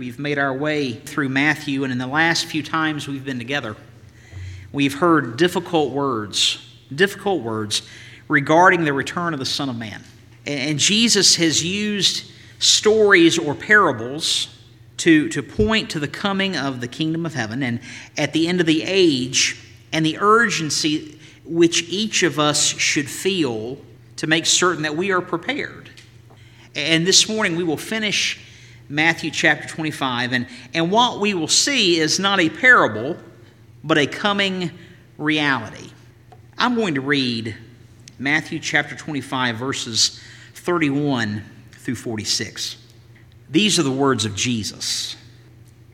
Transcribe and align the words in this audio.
We've 0.00 0.18
made 0.18 0.38
our 0.38 0.54
way 0.54 0.94
through 0.94 1.28
Matthew, 1.28 1.84
and 1.84 1.92
in 1.92 1.98
the 1.98 2.06
last 2.06 2.46
few 2.46 2.62
times 2.62 3.06
we've 3.06 3.22
been 3.22 3.36
together, 3.36 3.76
we've 4.72 4.94
heard 4.94 5.36
difficult 5.36 5.92
words, 5.92 6.56
difficult 6.94 7.42
words 7.42 7.82
regarding 8.26 8.84
the 8.84 8.94
return 8.94 9.34
of 9.34 9.40
the 9.40 9.44
Son 9.44 9.68
of 9.68 9.76
Man. 9.76 10.02
And 10.46 10.78
Jesus 10.78 11.36
has 11.36 11.62
used 11.62 12.32
stories 12.60 13.38
or 13.38 13.54
parables 13.54 14.48
to, 14.96 15.28
to 15.28 15.42
point 15.42 15.90
to 15.90 16.00
the 16.00 16.08
coming 16.08 16.56
of 16.56 16.80
the 16.80 16.88
kingdom 16.88 17.26
of 17.26 17.34
heaven 17.34 17.62
and 17.62 17.78
at 18.16 18.32
the 18.32 18.48
end 18.48 18.58
of 18.60 18.66
the 18.66 18.82
age 18.82 19.62
and 19.92 20.06
the 20.06 20.16
urgency 20.18 21.20
which 21.44 21.82
each 21.90 22.22
of 22.22 22.38
us 22.38 22.64
should 22.64 23.10
feel 23.10 23.76
to 24.16 24.26
make 24.26 24.46
certain 24.46 24.84
that 24.84 24.96
we 24.96 25.10
are 25.12 25.20
prepared. 25.20 25.90
And 26.74 27.06
this 27.06 27.28
morning 27.28 27.54
we 27.54 27.64
will 27.64 27.76
finish 27.76 28.46
Matthew 28.90 29.30
chapter 29.30 29.68
25. 29.68 30.32
And, 30.32 30.46
and 30.74 30.90
what 30.90 31.20
we 31.20 31.32
will 31.32 31.48
see 31.48 31.98
is 31.98 32.18
not 32.18 32.40
a 32.40 32.50
parable, 32.50 33.16
but 33.84 33.96
a 33.96 34.06
coming 34.06 34.72
reality. 35.16 35.90
I'm 36.58 36.74
going 36.74 36.96
to 36.96 37.00
read 37.00 37.56
Matthew 38.18 38.58
chapter 38.58 38.96
25, 38.96 39.56
verses 39.56 40.20
31 40.54 41.42
through 41.72 41.94
46. 41.94 42.76
These 43.48 43.78
are 43.78 43.84
the 43.84 43.90
words 43.90 44.24
of 44.24 44.34
Jesus. 44.34 45.16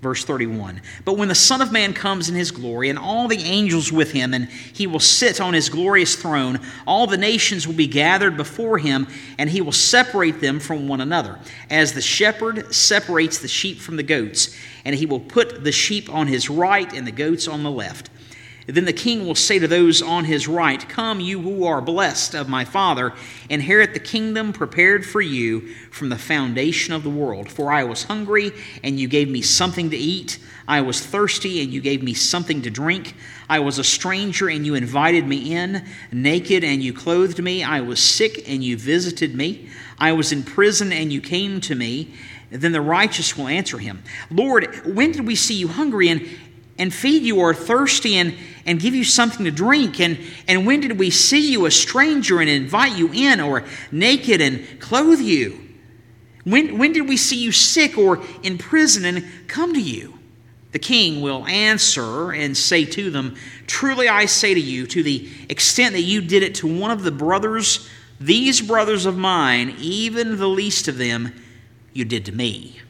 Verse 0.07 0.25
31 0.25 0.81
But 1.05 1.15
when 1.15 1.27
the 1.27 1.35
Son 1.35 1.61
of 1.61 1.73
Man 1.73 1.93
comes 1.93 2.29
in 2.29 2.37
his 2.37 2.53
glory, 2.53 2.91
and 2.91 2.97
all 2.97 3.27
the 3.27 3.43
angels 3.43 3.91
with 3.91 4.13
him, 4.13 4.35
and 4.35 4.49
he 4.49 4.87
will 4.87 5.01
sit 5.01 5.41
on 5.41 5.53
his 5.53 5.69
glorious 5.69 6.15
throne, 6.15 6.61
all 6.87 7.09
the 7.09 7.17
nations 7.17 7.67
will 7.67 7.75
be 7.75 7.89
gathered 7.89 8.37
before 8.37 8.79
him, 8.79 9.09
and 9.37 9.51
he 9.51 9.61
will 9.61 9.73
separate 9.73 10.41
them 10.41 10.61
from 10.61 10.87
one 10.87 11.01
another, 11.01 11.41
as 11.71 11.93
the 11.93 12.01
shepherd 12.01 12.73
separates 12.73 13.39
the 13.41 13.49
sheep 13.49 13.81
from 13.81 13.97
the 13.97 14.05
goats, 14.05 14.57
and 14.85 14.95
he 14.95 15.07
will 15.07 15.19
put 15.19 15.65
the 15.65 15.73
sheep 15.73 16.09
on 16.09 16.29
his 16.29 16.49
right 16.49 16.93
and 16.93 17.05
the 17.05 17.11
goats 17.11 17.49
on 17.49 17.65
the 17.65 17.71
left. 17.73 18.09
Then 18.67 18.85
the 18.85 18.93
king 18.93 19.25
will 19.25 19.37
say 19.37 19.61
to 19.61 19.69
those 19.69 20.03
on 20.03 20.25
his 20.25 20.49
right, 20.49 20.87
Come, 20.89 21.21
you 21.21 21.41
who 21.41 21.65
are 21.65 21.81
blessed 21.81 22.35
of 22.35 22.49
my 22.49 22.65
Father, 22.65 23.13
inherit 23.49 23.95
the 23.95 24.01
kingdom 24.01 24.53
prepared 24.53 25.07
for 25.07 25.21
you 25.21 25.73
from 25.93 26.09
the 26.09 26.19
foundation 26.19 26.93
of 26.93 27.05
the 27.05 27.11
world. 27.11 27.49
For 27.51 27.73
I 27.73 27.85
was 27.85 28.05
hungry, 28.05 28.51
and 28.83 28.99
you 28.99 29.07
gave 29.07 29.29
me 29.29 29.41
something 29.41 29.91
to 29.91 29.97
eat. 29.97 30.41
I 30.67 30.81
was 30.81 31.01
thirsty, 31.01 31.63
and 31.63 31.73
you 31.73 31.81
gave 31.81 32.03
me 32.03 32.13
something 32.13 32.63
to 32.63 32.71
drink. 32.71 33.15
I 33.49 33.61
was 33.61 33.79
a 33.79 33.85
stranger, 33.85 34.49
and 34.49 34.67
you 34.67 34.75
invited 34.75 35.29
me 35.29 35.55
in. 35.55 35.85
Naked, 36.11 36.65
and 36.65 36.83
you 36.83 36.93
clothed 36.93 37.41
me. 37.41 37.63
I 37.63 37.83
was 37.83 38.03
sick, 38.03 38.49
and 38.49 38.65
you 38.65 38.77
visited 38.77 39.37
me. 39.37 39.69
I 39.97 40.11
was 40.11 40.33
in 40.33 40.43
prison, 40.43 40.93
and 40.93 41.13
you 41.13 41.21
came 41.21 41.61
to 41.63 41.77
me. 41.77 42.15
Then 42.51 42.73
the 42.73 42.81
righteous 42.81 43.37
will 43.37 43.49
answer 43.49 43.79
him, 43.79 44.03
Lord, 44.31 44.95
when 44.95 45.13
did 45.13 45.27
we 45.27 45.35
see 45.35 45.55
you 45.55 45.69
hungry 45.69 46.09
and, 46.09 46.29
and 46.79 46.93
feed 46.93 47.23
you, 47.23 47.39
or 47.39 47.55
thirsty 47.55 48.17
and 48.17 48.35
and 48.67 48.81
give 48.81 48.95
you 48.95 49.05
something 49.05 49.45
to 49.45 49.51
drink? 49.51 50.01
And, 50.01 50.19
and 50.47 50.67
when 50.67 50.81
did 50.81 50.99
we 50.99 51.11
see 51.11 51.53
you 51.53 51.65
a 51.65 51.71
stranger 51.71 52.41
and 52.41 52.51
invite 52.51 52.97
you 52.97 53.11
in, 53.13 53.41
or 53.41 53.65
naked 53.91 54.41
and 54.41 54.81
clothe 54.81 55.21
you? 55.21 55.61
When, 56.45 56.79
when 56.79 56.93
did 56.93 57.09
we 57.09 57.17
see 57.17 57.37
you 57.37 57.53
sick 57.53 57.97
or 57.97 58.23
in 58.43 58.59
prison 58.59 59.05
and 59.05 59.27
come 59.49 59.73
to 59.73 59.81
you? 59.81 60.19
The 60.73 60.79
king 60.79 61.23
will 61.23 61.47
answer 61.47 62.33
and 62.33 62.57
say 62.57 62.85
to 62.85 63.11
them, 63.11 63.37
Truly 63.67 64.09
I 64.09 64.27
say 64.27 64.53
to 64.53 64.61
you, 64.61 64.87
to 64.89 65.03
the 65.03 65.29
extent 65.49 65.95
that 65.95 66.03
you 66.03 66.21
did 66.21 66.43
it 66.43 66.57
to 66.57 66.67
one 66.67 66.91
of 66.91 67.03
the 67.03 67.11
brothers, 67.11 67.89
these 68.21 68.61
brothers 68.61 69.07
of 69.07 69.17
mine, 69.17 69.75
even 69.79 70.37
the 70.37 70.49
least 70.49 70.87
of 70.89 70.99
them, 70.99 71.33
you 71.93 72.05
did 72.05 72.27
to 72.27 72.33
me. 72.33 72.81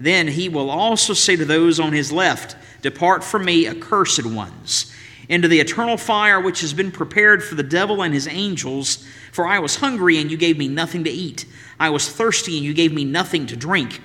Then 0.00 0.28
he 0.28 0.48
will 0.48 0.70
also 0.70 1.12
say 1.12 1.36
to 1.36 1.44
those 1.44 1.78
on 1.78 1.92
his 1.92 2.10
left, 2.10 2.56
Depart 2.82 3.24
from 3.24 3.44
me, 3.44 3.66
accursed 3.66 4.24
ones 4.26 4.92
into 5.28 5.48
the 5.48 5.60
eternal 5.60 5.96
fire 5.96 6.40
which 6.40 6.60
has 6.60 6.72
been 6.72 6.92
prepared 6.92 7.42
for 7.42 7.54
the 7.54 7.62
devil 7.62 8.02
and 8.02 8.14
his 8.14 8.28
angels. 8.28 9.04
For 9.32 9.46
I 9.46 9.58
was 9.58 9.76
hungry, 9.76 10.18
and 10.18 10.30
you 10.30 10.36
gave 10.36 10.56
me 10.58 10.68
nothing 10.68 11.04
to 11.04 11.10
eat. 11.10 11.46
I 11.78 11.90
was 11.90 12.08
thirsty, 12.08 12.56
and 12.56 12.64
you 12.64 12.74
gave 12.74 12.92
me 12.92 13.04
nothing 13.04 13.46
to 13.46 13.56
drink. 13.56 14.00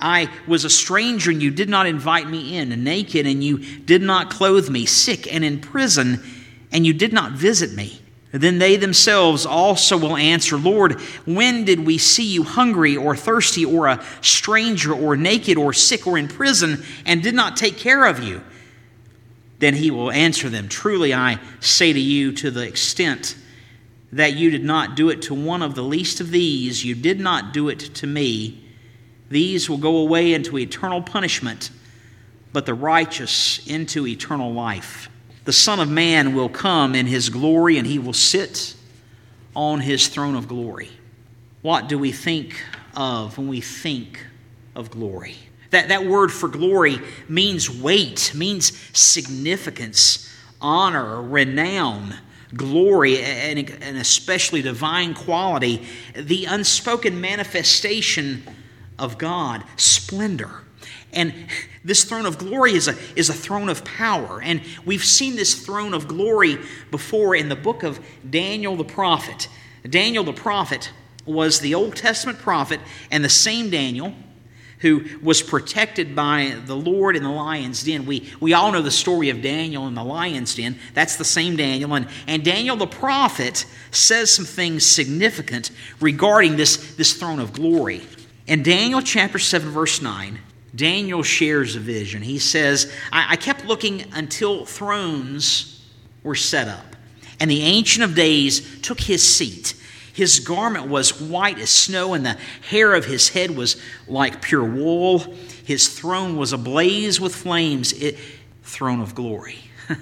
I 0.00 0.28
was 0.46 0.64
a 0.64 0.70
stranger, 0.70 1.30
and 1.30 1.42
you 1.42 1.50
did 1.50 1.68
not 1.68 1.86
invite 1.86 2.28
me 2.28 2.58
in, 2.58 2.68
naked, 2.84 3.26
and 3.26 3.42
you 3.42 3.58
did 3.58 4.02
not 4.02 4.30
clothe 4.30 4.68
me, 4.68 4.84
sick 4.86 5.32
and 5.32 5.44
in 5.44 5.60
prison, 5.60 6.22
and 6.72 6.84
you 6.84 6.92
did 6.92 7.12
not 7.12 7.32
visit 7.32 7.72
me. 7.72 8.02
Then 8.32 8.58
they 8.58 8.76
themselves 8.76 9.46
also 9.46 9.96
will 9.96 10.16
answer, 10.16 10.56
Lord, 10.56 11.00
when 11.26 11.64
did 11.64 11.86
we 11.86 11.96
see 11.96 12.24
you 12.24 12.42
hungry 12.42 12.96
or 12.96 13.16
thirsty 13.16 13.64
or 13.64 13.86
a 13.86 14.04
stranger 14.20 14.92
or 14.92 15.16
naked 15.16 15.56
or 15.56 15.72
sick 15.72 16.06
or 16.06 16.18
in 16.18 16.28
prison 16.28 16.82
and 17.04 17.22
did 17.22 17.34
not 17.34 17.56
take 17.56 17.78
care 17.78 18.04
of 18.04 18.22
you? 18.22 18.42
Then 19.58 19.74
he 19.74 19.90
will 19.90 20.10
answer 20.10 20.48
them 20.48 20.68
Truly 20.68 21.14
I 21.14 21.38
say 21.60 21.92
to 21.92 22.00
you, 22.00 22.32
to 22.32 22.50
the 22.50 22.66
extent 22.66 23.36
that 24.12 24.34
you 24.34 24.50
did 24.50 24.64
not 24.64 24.96
do 24.96 25.08
it 25.08 25.22
to 25.22 25.34
one 25.34 25.62
of 25.62 25.74
the 25.74 25.82
least 25.82 26.20
of 26.20 26.30
these, 26.30 26.84
you 26.84 26.94
did 26.94 27.20
not 27.20 27.52
do 27.52 27.68
it 27.68 27.80
to 27.80 28.06
me. 28.06 28.62
These 29.28 29.68
will 29.68 29.78
go 29.78 29.96
away 29.96 30.32
into 30.32 30.58
eternal 30.58 31.02
punishment, 31.02 31.70
but 32.52 32.66
the 32.66 32.74
righteous 32.74 33.66
into 33.66 34.06
eternal 34.06 34.52
life. 34.52 35.10
The 35.46 35.52
Son 35.52 35.78
of 35.78 35.88
Man 35.88 36.34
will 36.34 36.48
come 36.48 36.96
in 36.96 37.06
his 37.06 37.28
glory, 37.28 37.78
and 37.78 37.86
he 37.86 38.00
will 38.00 38.12
sit 38.12 38.74
on 39.54 39.80
his 39.80 40.08
throne 40.08 40.34
of 40.34 40.48
glory. 40.48 40.90
What 41.62 41.88
do 41.88 41.98
we 41.98 42.10
think 42.10 42.60
of 42.96 43.38
when 43.38 43.46
we 43.46 43.60
think 43.60 44.26
of 44.74 44.90
glory? 44.90 45.36
That, 45.70 45.88
that 45.88 46.04
word 46.04 46.32
for 46.32 46.48
glory 46.48 46.98
means 47.28 47.70
weight, 47.70 48.32
means 48.34 48.76
significance, 48.92 50.28
honor, 50.60 51.22
renown, 51.22 52.16
glory, 52.52 53.22
and, 53.22 53.70
and 53.70 53.98
especially 53.98 54.62
divine 54.62 55.14
quality, 55.14 55.86
the 56.14 56.46
unspoken 56.46 57.20
manifestation 57.20 58.42
of 58.98 59.18
God, 59.18 59.64
splendor. 59.76 60.62
And 61.12 61.32
this 61.84 62.04
throne 62.04 62.26
of 62.26 62.38
glory 62.38 62.74
is 62.74 62.88
a, 62.88 62.96
is 63.14 63.30
a 63.30 63.34
throne 63.34 63.68
of 63.68 63.84
power. 63.84 64.40
And 64.42 64.60
we've 64.84 65.04
seen 65.04 65.36
this 65.36 65.54
throne 65.54 65.94
of 65.94 66.08
glory 66.08 66.58
before 66.90 67.34
in 67.34 67.48
the 67.48 67.56
book 67.56 67.82
of 67.82 68.00
Daniel 68.28 68.76
the 68.76 68.84
prophet. 68.84 69.48
Daniel 69.88 70.24
the 70.24 70.32
prophet 70.32 70.90
was 71.24 71.60
the 71.60 71.74
Old 71.74 71.96
Testament 71.96 72.38
prophet, 72.38 72.80
and 73.10 73.24
the 73.24 73.28
same 73.28 73.70
Daniel 73.70 74.14
who 74.80 75.04
was 75.22 75.42
protected 75.42 76.14
by 76.14 76.54
the 76.66 76.76
Lord 76.76 77.16
in 77.16 77.22
the 77.22 77.30
lion's 77.30 77.82
den. 77.82 78.04
We, 78.04 78.30
we 78.40 78.52
all 78.52 78.72
know 78.72 78.82
the 78.82 78.90
story 78.90 79.30
of 79.30 79.40
Daniel 79.40 79.86
in 79.88 79.94
the 79.94 80.04
lion's 80.04 80.54
den. 80.54 80.78
That's 80.92 81.16
the 81.16 81.24
same 81.24 81.56
Daniel. 81.56 81.94
And, 81.94 82.08
and 82.26 82.44
Daniel 82.44 82.76
the 82.76 82.86
prophet 82.86 83.64
says 83.90 84.30
some 84.30 84.44
things 84.44 84.84
significant 84.84 85.70
regarding 85.98 86.56
this, 86.56 86.94
this 86.96 87.14
throne 87.14 87.40
of 87.40 87.54
glory. 87.54 88.02
In 88.46 88.62
Daniel 88.62 89.02
chapter 89.02 89.38
7, 89.38 89.70
verse 89.70 90.00
9, 90.00 90.38
Daniel 90.74 91.22
shares 91.22 91.74
a 91.74 91.80
vision. 91.80 92.22
He 92.22 92.38
says, 92.38 92.92
I, 93.10 93.32
I 93.32 93.36
kept 93.36 93.64
looking 93.64 94.04
until 94.12 94.64
thrones 94.64 95.84
were 96.22 96.34
set 96.34 96.68
up, 96.68 96.96
and 97.40 97.50
the 97.50 97.62
Ancient 97.62 98.04
of 98.04 98.14
Days 98.14 98.80
took 98.82 99.00
his 99.00 99.26
seat. 99.26 99.74
His 100.12 100.40
garment 100.40 100.86
was 100.86 101.20
white 101.20 101.58
as 101.58 101.70
snow, 101.70 102.14
and 102.14 102.24
the 102.24 102.38
hair 102.70 102.94
of 102.94 103.04
his 103.04 103.30
head 103.30 103.50
was 103.50 103.76
like 104.06 104.42
pure 104.42 104.64
wool. 104.64 105.18
His 105.64 105.88
throne 105.88 106.36
was 106.36 106.52
ablaze 106.52 107.20
with 107.20 107.34
flames. 107.34 107.92
It, 107.92 108.16
throne 108.62 109.00
of 109.00 109.14
glory. 109.14 109.58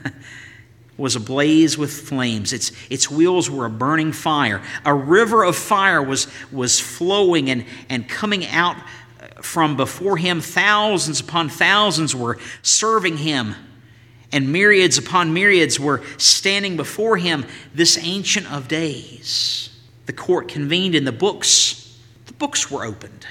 was 0.96 1.16
ablaze 1.16 1.76
with 1.76 1.92
flames. 1.92 2.52
Its, 2.52 2.72
its 2.88 3.10
wheels 3.10 3.50
were 3.50 3.66
a 3.66 3.70
burning 3.70 4.12
fire. 4.12 4.62
A 4.84 4.94
river 4.94 5.42
of 5.44 5.56
fire 5.56 6.02
was, 6.02 6.28
was 6.52 6.78
flowing 6.78 7.50
and, 7.50 7.64
and 7.88 8.08
coming 8.08 8.46
out 8.46 8.76
uh, 8.76 9.42
from 9.42 9.76
before 9.76 10.16
him. 10.16 10.40
Thousands 10.40 11.20
upon 11.20 11.48
thousands 11.48 12.14
were 12.14 12.38
serving 12.62 13.16
him, 13.16 13.54
and 14.30 14.52
myriads 14.52 14.98
upon 14.98 15.32
myriads 15.32 15.80
were 15.80 16.02
standing 16.16 16.76
before 16.76 17.16
him, 17.16 17.44
this 17.74 17.98
Ancient 17.98 18.50
of 18.52 18.68
Days 18.68 19.70
the 20.06 20.12
court 20.12 20.48
convened 20.48 20.94
and 20.94 21.06
the 21.06 21.12
books, 21.12 21.98
the 22.26 22.32
books 22.34 22.70
were 22.70 22.84
opened. 22.84 23.26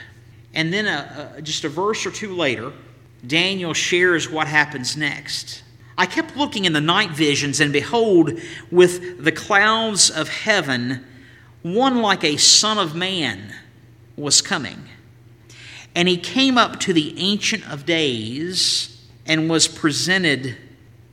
And 0.54 0.74
then 0.74 0.88
a, 0.88 1.36
a, 1.38 1.42
just 1.42 1.64
a 1.64 1.70
verse 1.70 2.06
or 2.06 2.12
two 2.12 2.36
later, 2.36 2.72
Daniel 3.26 3.74
shares 3.74 4.30
what 4.30 4.48
happens 4.48 4.98
next. 4.98 5.64
I 5.98 6.06
kept 6.06 6.36
looking 6.36 6.66
in 6.66 6.74
the 6.74 6.82
night 6.82 7.12
visions, 7.12 7.60
and 7.60 7.72
behold, 7.72 8.40
with 8.72 9.24
the 9.24 9.32
clouds 9.32 10.10
of 10.10 10.28
heaven, 10.30 11.06
one 11.62 12.02
like 12.02 12.24
a 12.24 12.38
son 12.38 12.78
of 12.78 12.96
man 12.96 13.54
was 14.16 14.42
coming. 14.42 14.90
And 15.96 16.08
he 16.08 16.18
came 16.18 16.58
up 16.58 16.80
to 16.82 16.94
the 16.94 17.18
Ancient 17.20 17.70
of 17.72 17.86
Days 17.86 19.08
and 19.26 19.50
was 19.50 19.68
presented 19.68 20.58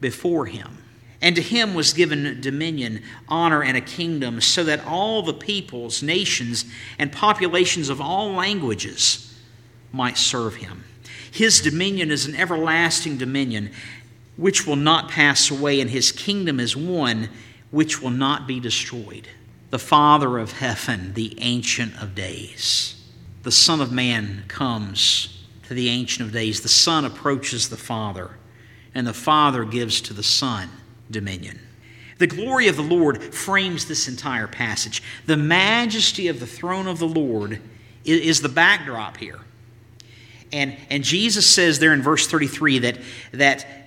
before 0.01 0.47
him. 0.47 0.79
And 1.23 1.37
to 1.37 1.43
him 1.43 1.75
was 1.75 1.93
given 1.93 2.41
dominion, 2.41 3.03
honor, 3.29 3.63
and 3.63 3.77
a 3.77 3.83
kingdom, 3.83 4.41
so 4.41 4.65
that 4.65 4.85
all 4.87 5.23
the 5.23 5.35
peoples, 5.35 6.03
nations, 6.03 6.65
and 6.99 7.13
populations 7.13 7.91
of 7.91 8.01
all 8.01 8.33
languages 8.33 9.39
might 9.93 10.17
serve 10.17 10.57
him. 10.57 10.85
His 11.31 11.61
dominion 11.61 12.11
is 12.11 12.27
an 12.27 12.35
everlasting 12.35 13.19
dominion 13.19 13.71
which 14.41 14.67
will 14.67 14.75
not 14.75 15.11
pass 15.11 15.51
away, 15.51 15.83
and 15.83 15.91
his 15.91 16.11
kingdom 16.11 16.59
is 16.59 16.75
one 16.75 17.29
which 17.71 18.01
will 18.01 18.11
not 18.11 18.47
be 18.47 18.59
destroyed. 18.59 19.29
The 19.69 19.79
Father 19.79 20.39
of 20.39 20.53
heaven, 20.53 21.13
the 21.13 21.39
Ancient 21.41 22.03
of 22.03 22.15
Days. 22.15 22.97
The 23.43 23.53
Son 23.53 23.83
of 23.83 23.93
Man 23.93 24.45
comes 24.49 25.45
to 25.69 25.75
the 25.75 25.91
Ancient 25.91 26.27
of 26.27 26.33
Days. 26.33 26.63
The 26.63 26.69
Son 26.69 27.05
approaches 27.05 27.69
the 27.69 27.77
Father, 27.77 28.31
and 28.95 29.07
the 29.07 29.13
Father 29.13 29.65
gives 29.67 30.01
to 30.01 30.15
the 30.15 30.23
Son 30.23 30.71
dominion. 31.11 31.61
The 32.17 32.27
glory 32.27 32.67
of 32.69 32.77
the 32.77 32.83
Lord 32.83 33.23
frames 33.23 33.87
this 33.87 34.09
entire 34.09 34.47
passage. 34.47 35.03
The 35.27 35.37
majesty 35.37 36.29
of 36.29 36.41
the 36.41 36.47
throne 36.47 36.87
of 36.87 36.99
the 36.99 37.07
Lord 37.07 37.61
is 38.07 38.41
the 38.41 38.49
backdrop 38.49 39.19
here. 39.19 39.41
And, 40.53 40.77
and 40.89 41.05
Jesus 41.05 41.47
says 41.47 41.79
there 41.79 41.93
in 41.93 42.03
verse 42.03 42.27
33 42.27 42.81
that, 42.81 42.99
that 43.33 43.80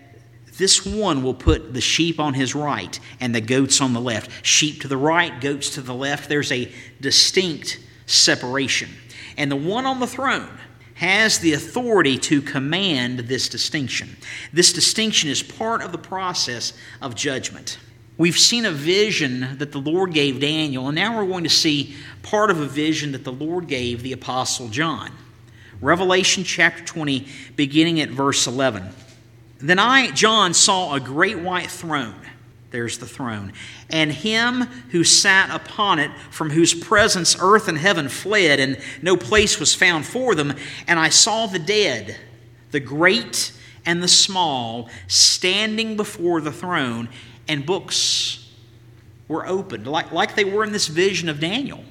this 0.58 0.86
one 0.86 1.24
will 1.24 1.34
put 1.34 1.74
the 1.74 1.82
sheep 1.82 2.20
on 2.20 2.34
his 2.34 2.54
right 2.54 3.00
and 3.20 3.34
the 3.34 3.42
goats 3.42 3.82
on 3.82 3.94
the 3.94 4.02
left. 4.02 4.46
Sheep 4.46 4.82
to 4.82 4.88
the 4.88 4.98
right, 4.98 5.42
goats 5.42 5.70
to 5.72 5.82
the 5.82 5.94
left. 5.94 6.30
There's 6.30 6.52
a 6.52 6.72
distinct 7.02 7.80
separation. 8.06 8.90
And 9.38 9.52
the 9.52 9.56
one 9.56 9.86
on 9.86 10.00
the 10.00 10.08
throne 10.08 10.50
has 10.96 11.40
the 11.40 11.54
authority 11.54 12.18
to 12.18 12.42
command 12.42 13.20
this 13.20 13.50
distinction. 13.50 14.16
This 14.52 14.72
distinction 14.72 15.30
is 15.30 15.42
part 15.42 15.82
of 15.82 15.92
the 15.92 15.98
process 15.98 16.74
of 17.02 17.16
judgment. 17.16 17.80
We've 18.18 18.38
seen 18.38 18.66
a 18.66 18.72
vision 18.72 19.58
that 19.58 19.72
the 19.72 19.80
Lord 19.80 20.14
gave 20.14 20.40
Daniel, 20.40 20.88
and 20.88 20.96
now 20.96 21.18
we're 21.18 21.28
going 21.28 21.46
to 21.46 21.50
see 21.50 21.96
part 22.22 22.52
of 22.52 22.60
a 22.60 22.68
vision 22.68 23.12
that 23.14 23.24
the 23.24 23.32
Lord 23.32 23.68
gave 23.68 24.04
the 24.04 24.14
Apostle 24.14 24.68
John. 24.68 25.12
Revelation 25.82 26.44
chapter 26.44 26.84
20, 26.84 27.28
beginning 27.56 28.00
at 28.00 28.10
verse 28.10 28.46
11. 28.46 28.88
Then 29.63 29.80
I, 29.80 30.12
John, 30.12 30.54
saw 30.54 30.94
a 30.94 31.00
great 31.00 31.39
white 31.39 31.71
throne. 31.71 32.19
There's 32.71 32.98
the 32.98 33.06
throne. 33.06 33.54
And 33.89 34.12
him 34.12 34.63
who 34.92 35.06
sat 35.06 35.50
upon 35.56 36.00
it, 36.00 36.12
from 36.31 36.50
whose 36.50 36.74
presence 36.74 37.38
earth 37.39 37.69
and 37.69 37.77
heaven 37.77 38.10
fled, 38.10 38.60
and 38.60 38.77
no 39.01 39.15
place 39.15 39.62
was 39.62 39.74
found 39.74 40.06
for 40.06 40.36
them. 40.36 40.54
And 40.86 41.00
I 41.00 41.07
saw 41.07 41.48
the 41.48 41.60
dead, 41.60 42.18
the 42.71 42.81
great 42.81 43.54
and 43.86 44.04
the 44.04 44.07
small, 44.10 44.89
standing 45.07 45.95
before 45.95 46.42
the 46.42 46.51
throne, 46.51 47.07
and 47.48 47.65
books 47.65 48.51
were 49.30 49.48
opened, 49.48 49.88
like, 49.88 50.12
like 50.12 50.36
they 50.36 50.45
were 50.45 50.65
in 50.65 50.74
this 50.74 50.88
vision 50.88 51.30
of 51.30 51.39
Daniel 51.39 51.86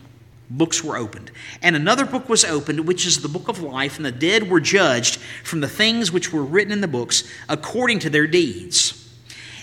books 0.56 0.84
were 0.84 0.96
opened. 0.96 1.30
And 1.62 1.74
another 1.74 2.04
book 2.04 2.28
was 2.28 2.44
opened, 2.44 2.86
which 2.86 3.06
is 3.06 3.20
the 3.20 3.28
book 3.28 3.48
of 3.48 3.62
life, 3.62 3.96
and 3.96 4.04
the 4.04 4.12
dead 4.12 4.50
were 4.50 4.60
judged 4.60 5.16
from 5.44 5.60
the 5.60 5.68
things 5.68 6.12
which 6.12 6.32
were 6.32 6.44
written 6.44 6.72
in 6.72 6.80
the 6.80 6.88
books 6.88 7.24
according 7.48 8.00
to 8.00 8.10
their 8.10 8.26
deeds. 8.26 8.98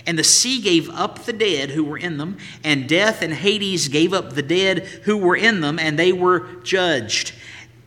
And 0.08 0.18
the 0.18 0.24
sea 0.24 0.62
gave 0.62 0.90
up 0.90 1.20
the 1.20 1.34
dead 1.34 1.72
who 1.72 1.84
were 1.84 1.98
in 1.98 2.18
them, 2.18 2.38
and 2.64 2.90
death 2.90 3.22
and 3.22 3.34
Hades 3.34 3.88
gave 3.88 4.14
up 4.14 4.34
the 4.34 4.42
dead 4.42 4.80
who 5.04 5.18
were 5.18 5.36
in 5.36 5.62
them, 5.62 5.78
and 5.78 6.00
they 6.00 6.12
were 6.12 6.48
judged, 6.64 7.34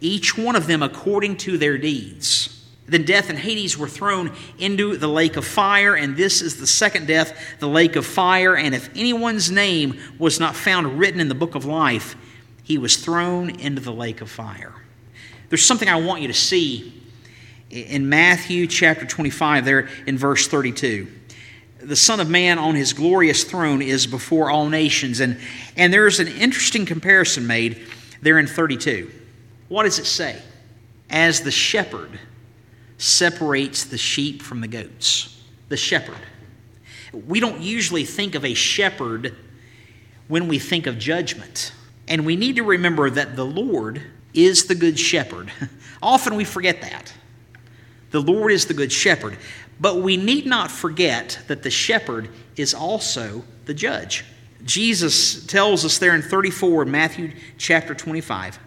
each 0.00 0.36
one 0.38 0.54
of 0.54 0.66
them 0.66 0.82
according 0.82 1.38
to 1.38 1.58
their 1.58 1.78
deeds. 1.78 2.48
Then 2.86 3.04
death 3.04 3.30
and 3.30 3.38
Hades 3.38 3.78
were 3.78 3.88
thrown 3.88 4.32
into 4.58 4.96
the 4.96 5.08
lake 5.08 5.36
of 5.36 5.46
fire, 5.46 5.94
and 5.94 6.16
this 6.16 6.42
is 6.42 6.58
the 6.58 6.66
second 6.66 7.06
death, 7.06 7.32
the 7.58 7.68
lake 7.68 7.96
of 7.96 8.04
fire. 8.04 8.56
And 8.56 8.74
if 8.74 8.90
anyone's 8.94 9.50
name 9.50 9.98
was 10.18 10.38
not 10.38 10.54
found 10.54 10.98
written 10.98 11.20
in 11.20 11.28
the 11.28 11.34
book 11.34 11.54
of 11.54 11.64
life, 11.64 12.16
he 12.62 12.78
was 12.78 12.96
thrown 12.96 13.50
into 13.50 13.80
the 13.80 13.92
lake 13.92 14.20
of 14.20 14.30
fire. 14.30 14.74
There's 15.48 15.64
something 15.64 15.88
I 15.88 15.96
want 15.96 16.22
you 16.22 16.28
to 16.28 16.34
see 16.34 17.02
in 17.70 18.08
Matthew 18.08 18.66
chapter 18.66 19.06
25, 19.06 19.64
there 19.64 19.88
in 20.06 20.18
verse 20.18 20.46
32. 20.46 21.08
The 21.80 21.96
Son 21.96 22.20
of 22.20 22.30
Man 22.30 22.58
on 22.58 22.74
his 22.74 22.92
glorious 22.92 23.44
throne 23.44 23.82
is 23.82 24.06
before 24.06 24.50
all 24.50 24.68
nations. 24.68 25.20
And, 25.20 25.38
and 25.76 25.92
there's 25.92 26.20
an 26.20 26.28
interesting 26.28 26.86
comparison 26.86 27.46
made 27.46 27.80
there 28.20 28.38
in 28.38 28.46
32. 28.46 29.10
What 29.68 29.84
does 29.84 29.98
it 29.98 30.06
say? 30.06 30.40
As 31.10 31.40
the 31.40 31.50
shepherd 31.50 32.18
separates 32.98 33.84
the 33.84 33.98
sheep 33.98 34.42
from 34.42 34.60
the 34.60 34.68
goats. 34.68 35.42
The 35.68 35.76
shepherd. 35.76 36.16
We 37.12 37.40
don't 37.40 37.60
usually 37.60 38.04
think 38.04 38.34
of 38.34 38.44
a 38.44 38.54
shepherd 38.54 39.34
when 40.28 40.46
we 40.46 40.58
think 40.58 40.86
of 40.86 40.98
judgment. 40.98 41.72
And 42.08 42.26
we 42.26 42.36
need 42.36 42.56
to 42.56 42.64
remember 42.64 43.10
that 43.10 43.36
the 43.36 43.44
Lord 43.44 44.02
is 44.34 44.64
the 44.64 44.74
good 44.74 44.98
shepherd. 44.98 45.52
Often 46.02 46.36
we 46.36 46.44
forget 46.44 46.80
that. 46.82 47.12
The 48.10 48.20
Lord 48.20 48.52
is 48.52 48.66
the 48.66 48.74
good 48.74 48.92
shepherd. 48.92 49.36
But 49.80 49.96
we 49.96 50.16
need 50.16 50.46
not 50.46 50.70
forget 50.70 51.38
that 51.48 51.62
the 51.62 51.70
shepherd 51.70 52.28
is 52.56 52.74
also 52.74 53.44
the 53.64 53.74
judge. 53.74 54.24
Jesus 54.64 55.44
tells 55.46 55.84
us 55.84 55.98
there 55.98 56.14
in 56.14 56.22
34 56.22 56.84
Matthew 56.84 57.32
chapter 57.58 57.94
25. 57.94 58.58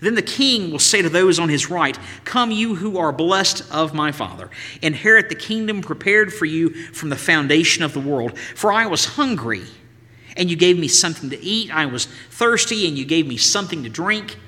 Then 0.00 0.14
the 0.14 0.22
king 0.22 0.70
will 0.70 0.78
say 0.78 1.02
to 1.02 1.10
those 1.10 1.38
on 1.38 1.50
his 1.50 1.68
right, 1.68 1.98
Come, 2.24 2.50
you 2.50 2.74
who 2.74 2.96
are 2.96 3.12
blessed 3.12 3.70
of 3.70 3.92
my 3.92 4.12
Father, 4.12 4.48
inherit 4.80 5.28
the 5.28 5.34
kingdom 5.34 5.82
prepared 5.82 6.32
for 6.32 6.46
you 6.46 6.70
from 6.70 7.10
the 7.10 7.16
foundation 7.16 7.84
of 7.84 7.92
the 7.92 8.00
world. 8.00 8.38
For 8.38 8.72
I 8.72 8.86
was 8.86 9.04
hungry 9.04 9.64
and 10.40 10.50
you 10.50 10.56
gave 10.56 10.78
me 10.78 10.88
something 10.88 11.28
to 11.30 11.40
eat. 11.40 11.70
I 11.72 11.84
was 11.84 12.06
thirsty, 12.06 12.88
and 12.88 12.96
you 12.96 13.04
gave 13.04 13.26
me 13.26 13.36
something 13.36 13.82
to 13.82 13.90
drink. 13.90 14.38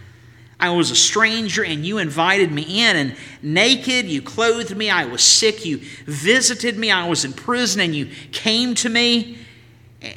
I 0.58 0.70
was 0.70 0.90
a 0.90 0.96
stranger, 0.96 1.62
and 1.62 1.84
you 1.84 1.98
invited 1.98 2.50
me 2.50 2.62
in. 2.82 2.96
And 2.96 3.16
naked, 3.42 4.06
you 4.06 4.22
clothed 4.22 4.74
me. 4.74 4.88
I 4.88 5.04
was 5.04 5.22
sick, 5.22 5.66
you 5.66 5.82
visited 6.06 6.78
me. 6.78 6.90
I 6.90 7.08
was 7.08 7.26
in 7.26 7.34
prison, 7.34 7.82
and 7.82 7.94
you 7.94 8.08
came 8.32 8.74
to 8.76 8.88
me. 8.88 9.36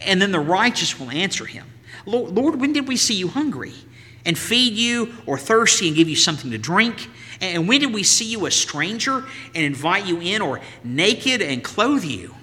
And 0.01 0.21
then 0.21 0.31
the 0.31 0.39
righteous 0.39 0.99
will 0.99 1.11
answer 1.11 1.45
him 1.45 1.67
Lord, 2.05 2.59
when 2.59 2.71
did 2.71 2.87
we 2.87 2.97
see 2.97 3.15
you 3.15 3.27
hungry 3.27 3.73
and 4.25 4.37
feed 4.37 4.73
you, 4.73 5.13
or 5.25 5.37
thirsty 5.37 5.87
and 5.87 5.95
give 5.95 6.07
you 6.07 6.15
something 6.15 6.51
to 6.51 6.57
drink? 6.57 7.09
And 7.41 7.67
when 7.67 7.81
did 7.81 7.93
we 7.93 8.03
see 8.03 8.25
you 8.25 8.45
a 8.45 8.51
stranger 8.51 9.25
and 9.53 9.63
invite 9.63 10.05
you 10.05 10.21
in, 10.21 10.41
or 10.41 10.61
naked 10.83 11.41
and 11.41 11.63
clothe 11.63 12.05
you? 12.05 12.34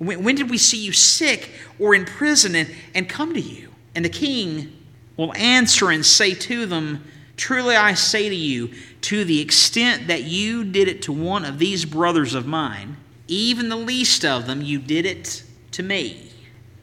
When, 0.00 0.24
when 0.24 0.34
did 0.34 0.48
we 0.48 0.56
see 0.58 0.78
you 0.78 0.92
sick 0.92 1.50
or 1.78 1.94
in 1.94 2.06
prison 2.06 2.54
and, 2.54 2.74
and 2.94 3.08
come 3.08 3.34
to 3.34 3.40
you? 3.40 3.68
And 3.94 4.04
the 4.04 4.08
king 4.08 4.72
will 5.16 5.34
answer 5.34 5.90
and 5.90 6.04
say 6.04 6.34
to 6.34 6.64
them, 6.66 7.04
Truly 7.36 7.76
I 7.76 7.94
say 7.94 8.28
to 8.28 8.34
you, 8.34 8.70
to 9.02 9.24
the 9.24 9.40
extent 9.40 10.08
that 10.08 10.24
you 10.24 10.64
did 10.64 10.88
it 10.88 11.02
to 11.02 11.12
one 11.12 11.44
of 11.44 11.58
these 11.58 11.84
brothers 11.84 12.34
of 12.34 12.46
mine, 12.46 12.96
even 13.28 13.68
the 13.68 13.76
least 13.76 14.24
of 14.24 14.46
them, 14.46 14.62
you 14.62 14.78
did 14.78 15.06
it 15.06 15.44
to 15.72 15.82
me. 15.82 16.32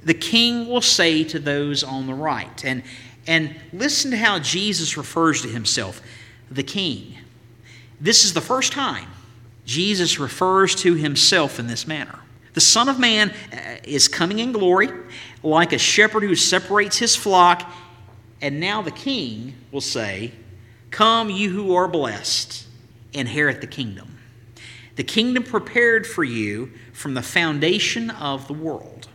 The 0.04 0.14
king 0.14 0.68
will 0.68 0.82
say 0.82 1.24
to 1.26 1.40
those 1.40 1.84
on 1.84 2.06
the 2.06 2.14
right. 2.14 2.64
And, 2.64 2.84
and 3.26 3.56
listen 3.74 4.12
to 4.12 4.18
how 4.18 4.40
Jesus 4.40 4.96
refers 4.96 5.42
to 5.42 5.48
himself, 5.48 6.02
the 6.50 6.64
king. 6.64 7.18
This 8.00 8.24
is 8.24 8.34
the 8.34 8.42
first 8.42 8.74
time 8.74 9.08
Jesus 9.66 10.20
refers 10.20 10.76
to 10.76 10.94
himself 10.94 11.60
in 11.60 11.68
this 11.68 11.88
manner. 11.88 12.20
The 12.58 12.62
Son 12.62 12.90
of 12.90 12.98
Man 12.98 13.30
uh, 13.54 13.58
is 13.84 14.08
coming 14.08 14.40
in 14.40 14.52
glory 14.52 14.90
like 15.44 15.74
a 15.74 15.78
shepherd 15.78 16.24
who 16.24 16.34
separates 16.34 16.98
his 16.98 17.16
flock. 17.16 17.72
And 18.42 18.60
now 18.60 18.82
the 18.82 18.90
king 18.90 19.54
will 19.72 19.80
say, 19.80 20.32
Come, 20.90 21.30
you 21.30 21.52
who 21.52 21.76
are 21.76 21.88
blessed, 21.88 22.66
inherit 23.14 23.62
the 23.62 23.68
kingdom. 23.68 24.18
The 24.96 25.04
kingdom 25.04 25.44
prepared 25.44 26.08
for 26.08 26.24
you 26.24 26.72
from 26.94 27.14
the 27.14 27.22
foundation 27.22 28.10
of 28.10 28.48
the 28.48 28.54
world. 28.54 29.08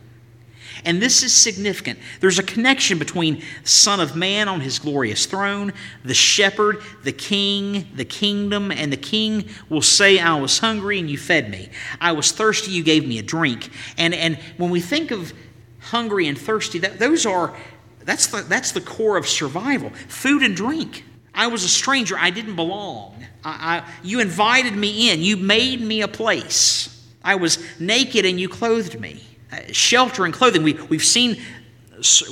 And 0.85 1.01
this 1.01 1.23
is 1.23 1.33
significant. 1.33 1.99
There's 2.19 2.39
a 2.39 2.43
connection 2.43 2.99
between 2.99 3.41
Son 3.63 3.99
of 3.99 4.15
Man 4.15 4.49
on 4.49 4.59
his 4.59 4.79
glorious 4.79 5.25
throne, 5.25 5.73
the 6.03 6.13
shepherd, 6.13 6.81
the 7.03 7.13
king, 7.13 7.87
the 7.95 8.05
kingdom, 8.05 8.71
and 8.71 8.91
the 8.91 8.97
king 8.97 9.49
will 9.69 9.81
say, 9.81 10.19
I 10.19 10.35
was 10.35 10.59
hungry 10.59 10.99
and 10.99 11.09
you 11.09 11.17
fed 11.17 11.49
me. 11.49 11.69
I 12.01 12.11
was 12.11 12.31
thirsty, 12.31 12.71
you 12.71 12.83
gave 12.83 13.07
me 13.07 13.17
a 13.17 13.23
drink. 13.23 13.69
And, 13.97 14.13
and 14.13 14.37
when 14.57 14.71
we 14.71 14.81
think 14.81 15.11
of 15.11 15.33
hungry 15.79 16.27
and 16.27 16.37
thirsty, 16.37 16.79
that, 16.79 16.99
those 16.99 17.25
are, 17.25 17.55
that's 18.03 18.27
the, 18.27 18.41
that's 18.41 18.73
the 18.73 18.81
core 18.81 19.15
of 19.15 19.27
survival 19.27 19.89
food 20.07 20.43
and 20.43 20.55
drink. 20.55 21.05
I 21.33 21.47
was 21.47 21.63
a 21.63 21.69
stranger, 21.69 22.17
I 22.17 22.29
didn't 22.29 22.55
belong. 22.55 23.25
I, 23.43 23.77
I, 23.77 23.89
you 24.03 24.19
invited 24.19 24.75
me 24.75 25.11
in, 25.11 25.21
you 25.21 25.37
made 25.37 25.81
me 25.81 26.01
a 26.01 26.07
place. 26.07 26.89
I 27.23 27.35
was 27.35 27.57
naked 27.79 28.25
and 28.25 28.37
you 28.37 28.49
clothed 28.49 28.99
me 28.99 29.23
shelter 29.71 30.25
and 30.25 30.33
clothing. 30.33 30.63
We, 30.63 30.73
we've, 30.73 31.03
seen, 31.03 31.41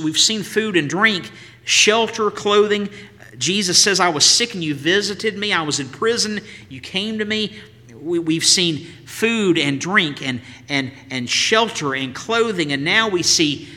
we've 0.04 0.18
seen 0.18 0.44
food 0.44 0.78
and 0.78 0.90
drink, 0.90 1.32
shelter, 1.64 2.32
clothing. 2.32 2.90
Jesus 3.38 3.82
says, 3.82 4.00
I 4.00 4.10
was 4.10 4.26
sick 4.26 4.54
and 4.54 4.64
you 4.64 4.76
visited 4.76 5.38
me. 5.38 5.54
I 5.54 5.62
was 5.62 5.80
in 5.80 5.90
prison. 5.90 6.42
You 6.70 6.82
came 6.82 7.20
to 7.20 7.26
me. 7.26 7.60
We, 7.94 8.20
we've 8.20 8.46
seen 8.46 8.86
food 9.06 9.58
and 9.58 9.80
drink 9.80 10.22
and, 10.22 10.42
and, 10.70 10.92
and 11.10 11.30
shelter 11.30 11.96
and 11.96 12.14
clothing. 12.16 12.72
And 12.72 12.84
now 12.84 13.10
we 13.10 13.24
see 13.24 13.70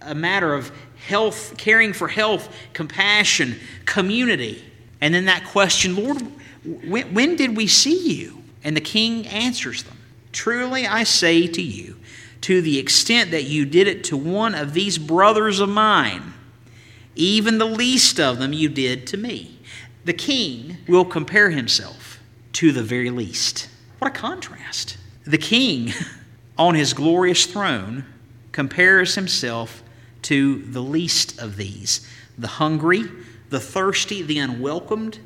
a 0.00 0.14
matter 0.14 0.54
of 0.54 0.72
health, 1.06 1.54
caring 1.58 1.92
for 1.92 2.08
health, 2.08 2.54
compassion, 2.72 3.56
community. 3.84 4.64
And 5.00 5.12
then 5.12 5.24
that 5.26 5.44
question, 5.46 5.96
Lord, 5.96 6.22
when, 6.64 7.12
when 7.12 7.36
did 7.36 7.56
we 7.56 7.66
see 7.66 8.14
you? 8.16 8.42
And 8.64 8.76
the 8.76 8.80
king 8.80 9.26
answers 9.26 9.82
them 9.82 9.98
Truly 10.30 10.86
I 10.86 11.04
say 11.04 11.46
to 11.46 11.62
you, 11.62 11.96
to 12.42 12.60
the 12.60 12.78
extent 12.78 13.30
that 13.30 13.44
you 13.44 13.64
did 13.64 13.86
it 13.86 14.04
to 14.04 14.16
one 14.16 14.54
of 14.54 14.74
these 14.74 14.98
brothers 14.98 15.60
of 15.60 15.68
mine, 15.68 16.34
even 17.14 17.58
the 17.58 17.64
least 17.64 18.20
of 18.20 18.38
them 18.38 18.52
you 18.52 18.68
did 18.68 19.06
to 19.08 19.16
me. 19.16 19.58
The 20.04 20.12
king 20.12 20.78
will 20.88 21.04
compare 21.04 21.50
himself 21.50 22.20
to 22.54 22.72
the 22.72 22.82
very 22.82 23.10
least. 23.10 23.68
What 23.98 24.10
a 24.10 24.14
contrast. 24.14 24.96
The 25.24 25.38
king 25.38 25.92
on 26.58 26.74
his 26.74 26.92
glorious 26.92 27.46
throne 27.46 28.04
compares 28.50 29.14
himself 29.14 29.82
to 30.22 30.62
the 30.62 30.82
least 30.82 31.40
of 31.40 31.56
these 31.56 32.08
the 32.38 32.48
hungry, 32.48 33.04
the 33.50 33.60
thirsty, 33.60 34.22
the 34.22 34.38
unwelcomed, 34.38 35.18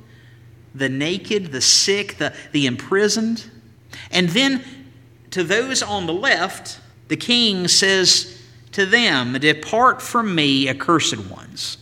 the 0.75 0.89
naked, 0.89 1.53
the 1.53 1.61
sick, 1.61 2.19
the, 2.19 2.35
the 2.53 2.67
imprisoned. 2.67 3.49
And 4.11 4.29
then 4.31 4.63
to 5.31 5.45
those 5.45 5.83
on 5.83 6.07
the 6.07 6.13
left, 6.13 6.81
the 7.09 7.17
king 7.17 7.69
says 7.69 8.43
to 8.73 8.87
them, 8.87 9.33
Depart 9.35 10.03
from 10.03 10.35
me, 10.35 10.69
accursed 10.69 11.19
ones, 11.31 11.79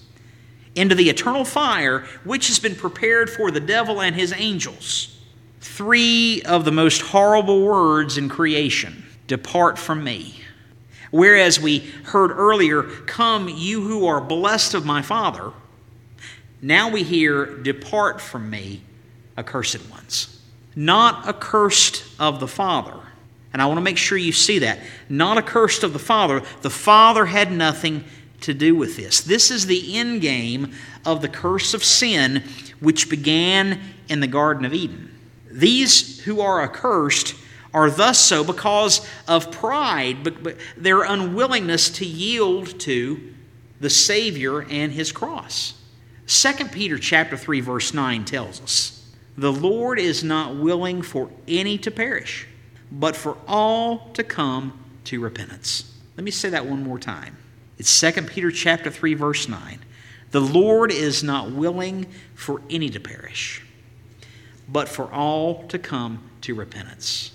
into 0.74 0.94
the 0.94 1.08
eternal 1.10 1.44
fire 1.44 2.00
which 2.24 2.48
has 2.48 2.58
been 2.58 2.74
prepared 2.74 3.30
for 3.30 3.50
the 3.50 3.60
devil 3.60 4.00
and 4.00 4.14
his 4.14 4.32
angels. 4.32 5.18
Three 5.60 6.42
of 6.42 6.64
the 6.64 6.72
most 6.72 7.00
horrible 7.00 7.64
words 7.64 8.18
in 8.18 8.28
creation 8.28 9.04
Depart 9.26 9.78
from 9.78 10.04
me. 10.04 10.40
Whereas 11.10 11.60
we 11.60 11.78
heard 12.04 12.32
earlier, 12.32 12.82
Come, 12.82 13.48
you 13.48 13.82
who 13.82 14.06
are 14.06 14.20
blessed 14.20 14.74
of 14.74 14.84
my 14.84 15.00
Father, 15.00 15.52
now 16.60 16.88
we 16.88 17.02
hear, 17.02 17.46
Depart 17.58 18.20
from 18.20 18.50
me, 18.50 18.82
accursed 19.36 19.88
ones. 19.90 20.40
Not 20.74 21.28
accursed 21.28 22.04
of 22.18 22.40
the 22.40 22.48
Father. 22.48 23.03
And 23.54 23.62
I 23.62 23.66
want 23.66 23.78
to 23.78 23.82
make 23.82 23.98
sure 23.98 24.18
you 24.18 24.32
see 24.32 24.58
that. 24.58 24.80
Not 25.08 25.38
accursed 25.38 25.84
of 25.84 25.92
the 25.92 25.98
Father. 26.00 26.42
The 26.62 26.70
Father 26.70 27.24
had 27.24 27.52
nothing 27.52 28.04
to 28.40 28.52
do 28.52 28.74
with 28.74 28.96
this. 28.96 29.20
This 29.20 29.52
is 29.52 29.66
the 29.66 29.96
end 29.96 30.20
game 30.22 30.72
of 31.06 31.22
the 31.22 31.28
curse 31.28 31.72
of 31.72 31.84
sin, 31.84 32.42
which 32.80 33.08
began 33.08 33.80
in 34.08 34.18
the 34.18 34.26
Garden 34.26 34.64
of 34.64 34.74
Eden. 34.74 35.08
These 35.48 36.20
who 36.24 36.40
are 36.40 36.62
accursed 36.62 37.36
are 37.72 37.90
thus 37.90 38.18
so 38.18 38.42
because 38.42 39.06
of 39.28 39.52
pride, 39.52 40.24
but, 40.24 40.56
their 40.76 41.02
unwillingness 41.04 41.90
to 41.90 42.04
yield 42.04 42.80
to 42.80 43.34
the 43.80 43.90
Savior 43.90 44.62
and 44.62 44.92
his 44.92 45.12
cross. 45.12 45.74
2 46.26 46.72
Peter 46.72 46.98
chapter 46.98 47.36
3 47.36 47.60
verse 47.60 47.94
9 47.94 48.24
tells 48.24 48.60
us, 48.60 49.00
"The 49.38 49.52
Lord 49.52 50.00
is 50.00 50.24
not 50.24 50.56
willing 50.56 51.02
for 51.02 51.30
any 51.46 51.78
to 51.78 51.90
perish, 51.92 52.48
but 52.98 53.16
for 53.16 53.36
all 53.46 54.10
to 54.14 54.22
come 54.22 54.78
to 55.04 55.20
repentance." 55.20 55.92
Let 56.16 56.24
me 56.24 56.30
say 56.30 56.48
that 56.50 56.66
one 56.66 56.82
more 56.82 56.98
time. 56.98 57.36
It's 57.78 58.00
2 58.00 58.22
Peter 58.22 58.50
chapter 58.50 58.90
3 58.90 59.14
verse 59.14 59.48
9. 59.48 59.80
The 60.30 60.40
Lord 60.40 60.90
is 60.90 61.22
not 61.22 61.52
willing 61.52 62.06
for 62.34 62.60
any 62.70 62.90
to 62.90 63.00
perish, 63.00 63.62
but 64.68 64.88
for 64.88 65.12
all 65.12 65.66
to 65.68 65.78
come 65.78 66.30
to 66.40 66.54
repentance. 66.54 67.32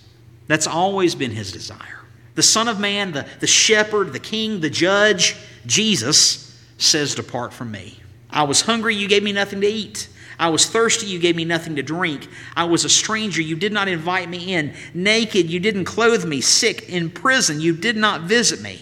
That's 0.47 0.67
always 0.67 1.15
been 1.15 1.31
his 1.31 1.51
desire. 1.51 1.99
The 2.35 2.43
Son 2.43 2.67
of 2.67 2.79
Man, 2.79 3.11
the, 3.11 3.25
the 3.39 3.47
shepherd, 3.47 4.13
the 4.13 4.19
king, 4.19 4.61
the 4.61 4.69
judge, 4.69 5.35
Jesus 5.65 6.57
says, 6.77 7.15
Depart 7.15 7.53
from 7.53 7.71
me. 7.71 7.99
I 8.29 8.43
was 8.43 8.61
hungry, 8.61 8.95
you 8.95 9.07
gave 9.07 9.23
me 9.23 9.31
nothing 9.31 9.61
to 9.61 9.67
eat. 9.67 10.09
I 10.39 10.47
was 10.47 10.65
thirsty, 10.65 11.05
you 11.05 11.19
gave 11.19 11.35
me 11.35 11.43
nothing 11.43 11.75
to 11.75 11.83
drink. 11.83 12.29
I 12.55 12.63
was 12.63 12.85
a 12.85 12.89
stranger, 12.89 13.41
you 13.41 13.57
did 13.57 13.73
not 13.73 13.89
invite 13.89 14.29
me 14.29 14.53
in. 14.53 14.73
Naked, 14.93 15.49
you 15.49 15.59
didn't 15.59 15.83
clothe 15.83 16.23
me. 16.23 16.39
Sick, 16.39 16.87
in 16.87 17.09
prison, 17.09 17.59
you 17.59 17.75
did 17.75 17.97
not 17.97 18.21
visit 18.21 18.61
me. 18.61 18.81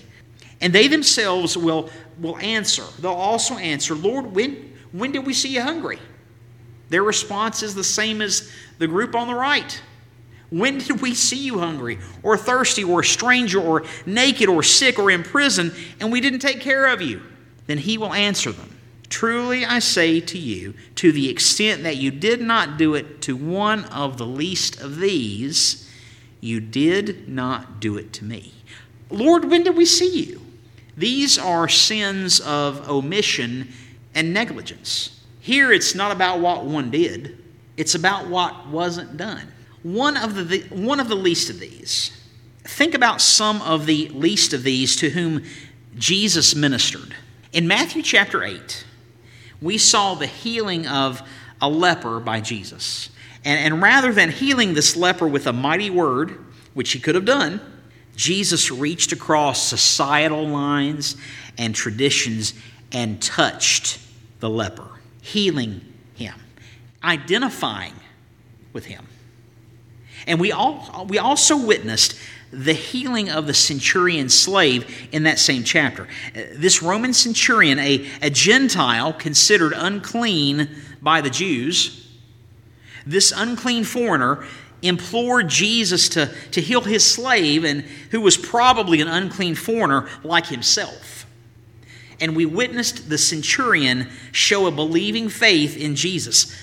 And 0.61 0.71
they 0.71 0.87
themselves 0.87 1.57
will, 1.57 1.89
will 2.19 2.37
answer. 2.37 2.83
They'll 2.99 3.11
also 3.11 3.57
answer, 3.57 3.95
Lord, 3.95 4.35
when, 4.35 4.77
when 4.91 5.11
did 5.11 5.25
we 5.25 5.33
see 5.33 5.49
you 5.49 5.63
hungry? 5.63 5.97
Their 6.89 7.03
response 7.03 7.63
is 7.63 7.73
the 7.73 7.83
same 7.83 8.21
as 8.21 8.51
the 8.77 8.87
group 8.87 9.15
on 9.15 9.27
the 9.27 9.35
right. 9.35 9.81
When 10.51 10.77
did 10.77 11.01
we 11.01 11.15
see 11.15 11.43
you 11.43 11.59
hungry, 11.59 11.97
or 12.23 12.37
thirsty, 12.37 12.83
or 12.83 13.01
a 13.01 13.03
stranger, 13.03 13.59
or 13.59 13.83
naked, 14.05 14.47
or 14.47 14.63
sick, 14.63 14.97
or 14.97 15.09
in 15.11 15.23
prison, 15.23 15.73
and 15.99 16.11
we 16.11 16.21
didn't 16.21 16.39
take 16.39 16.61
care 16.61 16.85
of 16.85 17.01
you? 17.01 17.21
Then 17.65 17.79
he 17.79 17.97
will 17.97 18.13
answer 18.13 18.51
them 18.51 18.76
Truly 19.09 19.65
I 19.65 19.79
say 19.79 20.19
to 20.19 20.37
you, 20.37 20.73
to 20.95 21.11
the 21.11 21.29
extent 21.29 21.83
that 21.83 21.97
you 21.97 22.11
did 22.11 22.41
not 22.41 22.77
do 22.77 22.95
it 22.95 23.21
to 23.23 23.35
one 23.35 23.85
of 23.85 24.17
the 24.17 24.25
least 24.25 24.81
of 24.81 24.97
these, 24.99 25.89
you 26.41 26.59
did 26.59 27.29
not 27.29 27.79
do 27.79 27.97
it 27.97 28.13
to 28.13 28.25
me. 28.25 28.53
Lord, 29.09 29.45
when 29.45 29.63
did 29.63 29.77
we 29.77 29.85
see 29.85 30.25
you? 30.25 30.41
These 30.97 31.37
are 31.37 31.69
sins 31.69 32.39
of 32.41 32.89
omission 32.89 33.71
and 34.13 34.33
negligence. 34.33 35.23
Here 35.39 35.71
it's 35.71 35.95
not 35.95 36.11
about 36.11 36.39
what 36.39 36.65
one 36.65 36.91
did, 36.91 37.43
it's 37.77 37.95
about 37.95 38.27
what 38.27 38.67
wasn't 38.67 39.15
done 39.15 39.53
one 39.83 40.17
of 40.17 40.49
the, 40.49 40.61
one 40.69 40.99
of 40.99 41.07
the 41.07 41.15
least 41.15 41.49
of 41.49 41.59
these. 41.59 42.11
Think 42.63 42.93
about 42.93 43.21
some 43.21 43.61
of 43.61 43.85
the 43.85 44.09
least 44.09 44.53
of 44.53 44.63
these 44.63 44.95
to 44.97 45.09
whom 45.09 45.43
Jesus 45.95 46.55
ministered. 46.55 47.15
In 47.53 47.67
Matthew 47.67 48.01
chapter 48.01 48.43
8, 48.43 48.85
we 49.61 49.77
saw 49.77 50.15
the 50.15 50.27
healing 50.27 50.87
of 50.87 51.21
a 51.61 51.69
leper 51.69 52.19
by 52.19 52.41
Jesus. 52.41 53.09
And, 53.43 53.73
and 53.73 53.81
rather 53.81 54.13
than 54.13 54.31
healing 54.31 54.73
this 54.73 54.95
leper 54.95 55.27
with 55.27 55.47
a 55.47 55.53
mighty 55.53 55.89
word, 55.89 56.37
which 56.73 56.91
he 56.91 56.99
could 56.99 57.15
have 57.15 57.25
done, 57.25 57.61
Jesus 58.15 58.71
reached 58.71 59.11
across 59.11 59.61
societal 59.61 60.47
lines 60.47 61.15
and 61.57 61.73
traditions 61.73 62.53
and 62.91 63.21
touched 63.21 63.99
the 64.39 64.49
leper, 64.49 64.87
healing 65.21 65.81
him, 66.15 66.35
identifying 67.03 67.93
with 68.73 68.85
him. 68.85 69.05
And 70.25 70.39
we, 70.39 70.51
all, 70.51 71.05
we 71.07 71.19
also 71.19 71.57
witnessed 71.57 72.19
the 72.51 72.73
healing 72.73 73.29
of 73.29 73.45
the 73.47 73.53
centurion 73.53 74.29
slave 74.29 75.09
in 75.11 75.23
that 75.23 75.39
same 75.39 75.63
chapter. 75.63 76.07
This 76.55 76.81
Roman 76.81 77.13
centurion, 77.13 77.79
a, 77.79 78.09
a 78.21 78.29
Gentile 78.29 79.13
considered 79.13 79.73
unclean 79.75 80.69
by 81.01 81.21
the 81.21 81.29
Jews, 81.29 82.07
this 83.05 83.33
unclean 83.35 83.83
foreigner 83.83 84.45
implored 84.81 85.49
Jesus 85.49 86.09
to, 86.09 86.33
to 86.51 86.61
heal 86.61 86.81
his 86.81 87.03
slave, 87.03 87.63
and 87.63 87.81
who 88.11 88.21
was 88.21 88.37
probably 88.37 89.01
an 89.01 89.07
unclean 89.07 89.55
foreigner 89.55 90.07
like 90.23 90.47
himself. 90.47 91.25
And 92.19 92.35
we 92.35 92.45
witnessed 92.45 93.09
the 93.09 93.17
centurion 93.17 94.09
show 94.31 94.67
a 94.67 94.71
believing 94.71 95.29
faith 95.29 95.77
in 95.77 95.95
Jesus 95.95 96.55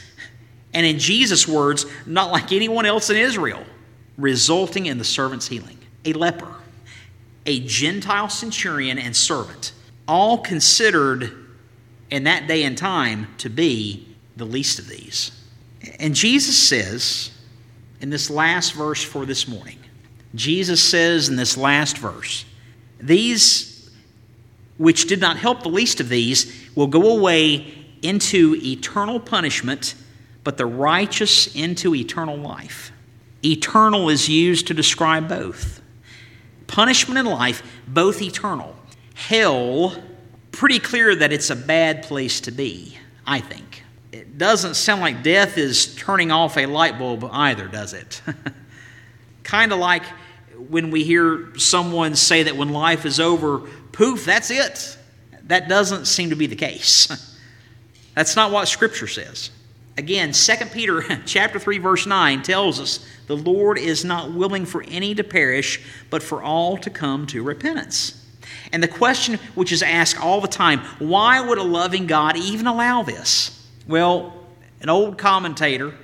and 0.73 0.85
in 0.85 0.99
Jesus' 0.99 1.47
words, 1.47 1.87
not 2.05 2.31
like 2.33 2.53
anyone 2.53 2.85
else 2.85 3.09
in 3.09 3.17
Israel, 3.17 3.65
resulting 4.17 4.87
in 4.87 4.99
the 4.99 5.05
servant's 5.05 5.49
healing. 5.49 5.79
A 6.05 6.13
leper, 6.13 6.55
a 7.47 7.61
Gentile 7.61 8.29
centurion, 8.29 8.99
and 8.99 9.15
servant, 9.15 9.73
all 10.07 10.39
considered 10.39 11.33
in 12.11 12.25
that 12.25 12.47
day 12.47 12.65
and 12.65 12.77
time 12.77 13.29
to 13.39 13.49
be 13.49 14.09
the 14.37 14.45
least 14.45 14.79
of 14.79 14.89
these. 14.89 15.31
And 15.99 16.15
Jesus 16.15 16.57
says 16.57 17.31
in 18.01 18.11
this 18.11 18.31
last 18.31 18.75
verse 18.75 19.03
for 19.03 19.27
this 19.27 19.49
morning, 19.49 19.79
Jesus 20.35 20.83
says 20.83 21.29
in 21.29 21.37
this 21.37 21.57
last 21.57 21.99
verse, 21.99 22.45
These 23.01 23.91
which 24.77 25.07
did 25.07 25.21
not 25.21 25.37
help 25.37 25.63
the 25.63 25.69
least 25.69 26.01
of 26.01 26.09
these 26.09 26.53
will 26.75 26.89
go 26.89 27.17
away 27.17 27.73
into 28.03 28.59
eternal 28.61 29.21
punishment 29.21 29.95
but 30.45 30.59
the 30.59 30.67
righteous 30.67 31.55
into 31.57 31.95
eternal 31.95 32.37
life. 32.37 32.93
Eternal 33.45 34.09
is 34.09 34.29
used 34.29 34.69
to 34.69 34.75
describe 34.75 35.29
both. 35.29 35.83
Punishment 36.67 37.19
and 37.19 37.29
life, 37.29 37.63
both 37.87 38.23
eternal. 38.23 38.75
Hell, 39.15 39.95
pretty 40.51 40.79
clear 40.79 41.15
that 41.15 41.33
it's 41.33 41.51
a 41.51 41.57
bad 41.57 42.03
place 42.05 42.41
to 42.43 42.51
be, 42.51 42.97
I 43.27 43.41
think. 43.41 43.83
It 44.13 44.39
doesn't 44.39 44.75
sound 44.75 45.01
like 45.01 45.23
death 45.23 45.59
is 45.59 45.95
turning 45.97 46.31
off 46.31 46.57
a 46.57 46.67
light 46.67 46.99
bulb 46.99 47.29
either, 47.31 47.69
does 47.69 47.93
it? 47.93 48.23
kind 49.43 49.73
of 49.73 49.79
like 49.79 50.05
when 50.69 50.91
we 50.91 51.05
hear 51.05 51.57
someone 51.59 52.15
say 52.17 52.45
that 52.45 52.57
when 52.57 52.71
life 52.71 53.05
is 53.05 53.21
over, 53.21 53.61
poof, 53.93 54.25
that's 54.25 54.51
it. 54.51 54.97
That 55.45 55.69
doesn't 55.69 56.07
seem 56.07 56.31
to 56.31 56.37
be 56.37 56.47
the 56.47 56.57
case. 56.57 57.09
That's 58.15 58.37
not 58.37 58.53
what 58.53 58.69
Scripture 58.69 59.09
says. 59.09 59.51
Again, 59.97 60.33
2 60.33 60.53
Peter 60.73 61.03
chapter 61.27 61.59
3 61.59 61.79
verse 61.79 62.07
9 62.07 62.43
tells 62.43 62.81
us 62.81 63.07
the 63.27 63.37
Lord 63.37 63.79
is 63.79 64.05
not 64.05 64.33
willing 64.33 64.67
for 64.67 64.83
any 64.83 65.15
to 65.15 65.25
perish, 65.25 65.83
but 66.11 66.23
for 66.23 66.43
all 66.43 66.77
to 66.79 66.91
come 66.91 67.27
to 67.29 67.43
repentance. 67.43 68.21
And 68.73 68.83
the 68.83 68.89
question 68.89 69.39
which 69.55 69.73
is 69.73 69.83
asked 69.83 70.21
all 70.21 70.41
the 70.41 70.49
time, 70.49 70.81
why 70.99 71.41
would 71.41 71.59
a 71.59 71.63
loving 71.63 72.07
God 72.07 72.37
even 72.37 72.67
allow 72.67 73.03
this? 73.03 73.69
Well, 73.87 74.33
an 74.81 74.89
old 74.89 75.17
commentator 75.17 75.95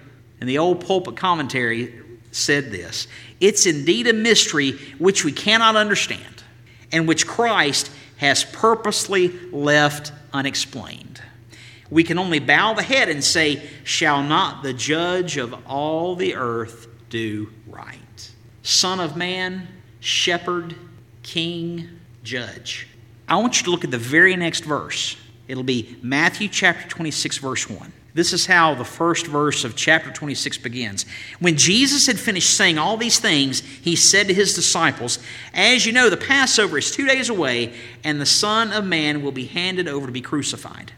in 0.40 0.46
the 0.46 0.58
old 0.58 0.84
pulpit 0.84 1.16
commentary 1.16 1.94
said 2.30 2.70
this 2.70 3.08
It's 3.40 3.66
indeed 3.66 4.06
a 4.06 4.12
mystery 4.12 4.72
which 4.98 5.24
we 5.24 5.32
cannot 5.32 5.76
understand, 5.76 6.42
and 6.92 7.08
which 7.08 7.26
Christ 7.26 7.90
has 8.18 8.44
purposely 8.44 9.28
left 9.50 10.12
unexplained. 10.32 11.20
We 11.90 12.04
can 12.04 12.18
only 12.18 12.38
bow 12.38 12.74
the 12.74 12.82
head 12.82 13.08
and 13.08 13.22
say, 13.22 13.62
Shall 13.84 14.22
not 14.22 14.62
the 14.62 14.72
judge 14.72 15.36
of 15.36 15.54
all 15.66 16.14
the 16.14 16.36
earth 16.36 16.86
do 17.08 17.50
right? 17.66 18.30
Son 18.62 19.00
of 19.00 19.16
man, 19.16 19.66
shepherd, 19.98 20.76
king, 21.22 21.88
judge. 22.22 22.86
I 23.28 23.36
want 23.36 23.58
you 23.58 23.64
to 23.64 23.70
look 23.70 23.84
at 23.84 23.90
the 23.90 23.98
very 23.98 24.36
next 24.36 24.64
verse. 24.64 25.16
It'll 25.48 25.62
be 25.64 25.98
Matthew 26.02 26.48
chapter 26.48 26.88
26, 26.88 27.38
verse 27.38 27.68
1. 27.68 27.92
This 28.12 28.32
is 28.32 28.46
how 28.46 28.74
the 28.74 28.84
first 28.84 29.26
verse 29.26 29.64
of 29.64 29.76
chapter 29.76 30.10
26 30.10 30.58
begins. 30.58 31.06
When 31.38 31.56
Jesus 31.56 32.06
had 32.06 32.18
finished 32.18 32.56
saying 32.56 32.76
all 32.76 32.96
these 32.96 33.20
things, 33.20 33.60
he 33.60 33.94
said 33.94 34.26
to 34.28 34.34
his 34.34 34.54
disciples, 34.54 35.20
As 35.54 35.86
you 35.86 35.92
know, 35.92 36.10
the 36.10 36.16
Passover 36.16 36.78
is 36.78 36.90
two 36.90 37.06
days 37.06 37.28
away, 37.28 37.72
and 38.02 38.20
the 38.20 38.26
Son 38.26 38.72
of 38.72 38.84
Man 38.84 39.22
will 39.22 39.32
be 39.32 39.46
handed 39.46 39.86
over 39.86 40.06
to 40.06 40.12
be 40.12 40.20
crucified. 40.20 40.92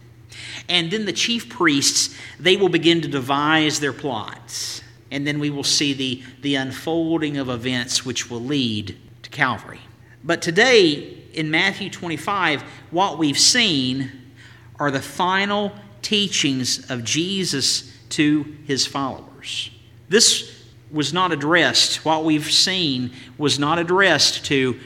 And 0.69 0.91
then 0.91 1.05
the 1.05 1.13
chief 1.13 1.49
priests, 1.49 2.15
they 2.39 2.57
will 2.57 2.69
begin 2.69 3.01
to 3.03 3.09
devise 3.09 3.81
their 3.81 3.93
plots. 3.93 4.83
And 5.11 5.27
then 5.27 5.39
we 5.39 5.51
will 5.51 5.65
see 5.65 5.93
the, 5.93 6.23
the 6.41 6.55
unfolding 6.55 7.37
of 7.37 7.49
events 7.49 8.05
which 8.05 8.31
will 8.31 8.41
lead 8.41 8.97
to 9.23 9.31
Calvary. 9.31 9.81
But 10.25 10.41
today, 10.41 11.19
in 11.35 11.51
Matthew 11.51 11.91
25, 11.91 12.63
what 12.91 13.19
we've 13.19 13.39
seen 13.39 14.11
are 14.79 14.91
the 14.91 15.03
final 15.03 15.73
teachings 16.01 16.91
of 16.91 17.05
Jesus 17.05 17.93
to 18.11 18.57
his 18.65 18.87
followers. 18.87 19.71
This 20.09 20.63
was 20.91 21.13
not 21.13 21.33
addressed, 21.33 22.05
what 22.05 22.25
we've 22.25 22.51
seen 22.51 23.13
was 23.39 23.59
not 23.59 23.79
addressed 23.79 24.45
to 24.47 24.79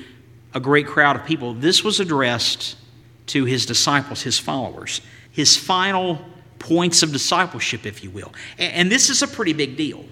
a 0.55 0.61
great 0.61 0.87
crowd 0.87 1.17
of 1.17 1.25
people. 1.25 1.53
This 1.53 1.83
was 1.83 1.99
addressed 1.99 2.77
to 3.27 3.45
his 3.45 3.67
disciples, 3.67 4.23
his 4.23 4.39
followers, 4.39 5.01
his 5.37 5.55
final 5.55 6.19
points 6.59 7.03
of 7.03 7.13
discipleship, 7.13 7.85
if 7.85 8.03
you 8.03 8.11
will. 8.11 8.33
And 8.59 8.91
this 8.91 9.11
is 9.11 9.21
a 9.21 9.29
pretty 9.29 9.53
big 9.53 9.77
deal. 9.77 10.03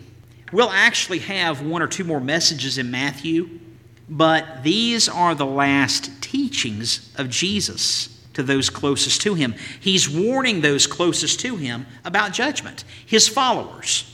We'll 0.52 0.68
actually 0.68 1.20
have 1.20 1.62
one 1.62 1.80
or 1.80 1.86
two 1.86 2.04
more 2.04 2.20
messages 2.20 2.76
in 2.76 2.90
Matthew, 2.90 3.58
but 4.06 4.62
these 4.62 5.08
are 5.08 5.34
the 5.34 5.46
last 5.46 6.22
teachings 6.22 7.10
of 7.16 7.30
Jesus 7.30 8.22
to 8.34 8.42
those 8.42 8.68
closest 8.68 9.22
to 9.22 9.32
him. 9.32 9.54
He's 9.80 10.10
warning 10.10 10.60
those 10.60 10.86
closest 10.86 11.40
to 11.40 11.56
him 11.56 11.86
about 12.04 12.34
judgment, 12.34 12.84
his 13.06 13.26
followers, 13.26 14.04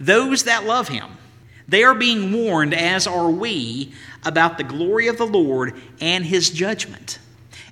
those 0.00 0.42
that 0.44 0.64
love 0.64 0.88
him. 0.88 1.08
They 1.68 1.84
are 1.84 1.94
being 1.94 2.32
warned, 2.32 2.74
as 2.74 3.06
are 3.06 3.30
we, 3.30 3.92
about 4.24 4.58
the 4.58 4.64
glory 4.64 5.06
of 5.06 5.18
the 5.18 5.26
Lord 5.26 5.80
and 6.00 6.24
his 6.24 6.50
judgment. 6.50 7.20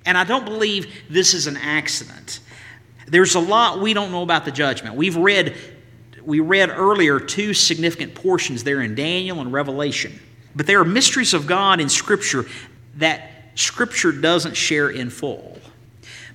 And 0.05 0.17
I 0.17 0.23
don't 0.23 0.45
believe 0.45 0.87
this 1.09 1.33
is 1.33 1.47
an 1.47 1.57
accident. 1.57 2.39
There's 3.11 3.35
a 3.35 3.39
lot 3.39 3.81
we 3.81 3.93
don't 3.93 4.11
know 4.11 4.23
about 4.23 4.45
the 4.45 4.51
judgment. 4.51 4.95
We've 4.95 5.17
read 5.17 5.55
we 6.23 6.39
read 6.39 6.69
earlier 6.69 7.19
two 7.19 7.53
significant 7.53 8.15
portions 8.15 8.63
there 8.63 8.81
in 8.81 8.95
Daniel 8.95 9.41
and 9.41 9.51
Revelation. 9.51 10.19
But 10.55 10.67
there 10.67 10.79
are 10.79 10.85
mysteries 10.85 11.33
of 11.33 11.47
God 11.47 11.79
in 11.79 11.89
Scripture 11.89 12.45
that 12.97 13.31
Scripture 13.55 14.11
doesn't 14.11 14.55
share 14.55 14.89
in 14.89 15.09
full. 15.09 15.57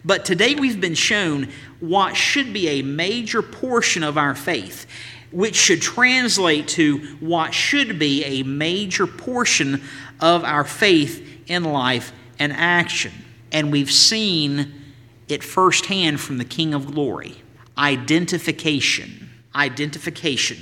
But 0.04 0.24
today 0.24 0.54
we've 0.54 0.80
been 0.80 0.94
shown 0.94 1.48
what 1.80 2.16
should 2.16 2.52
be 2.52 2.68
a 2.68 2.82
major 2.82 3.42
portion 3.42 4.02
of 4.02 4.18
our 4.18 4.34
faith, 4.34 4.86
which 5.30 5.56
should 5.56 5.80
translate 5.80 6.68
to 6.68 6.98
what 7.20 7.54
should 7.54 7.98
be 7.98 8.24
a 8.24 8.42
major 8.42 9.06
portion 9.06 9.82
of 10.20 10.44
our 10.44 10.64
faith 10.64 11.26
in 11.46 11.64
life 11.64 12.12
and 12.38 12.52
action. 12.52 13.12
And 13.50 13.72
we've 13.72 13.90
seen 13.90 14.85
it 15.28 15.42
firsthand 15.42 16.20
from 16.20 16.38
the 16.38 16.44
King 16.44 16.74
of 16.74 16.92
Glory 16.92 17.36
identification. 17.78 19.30
Identification. 19.54 20.58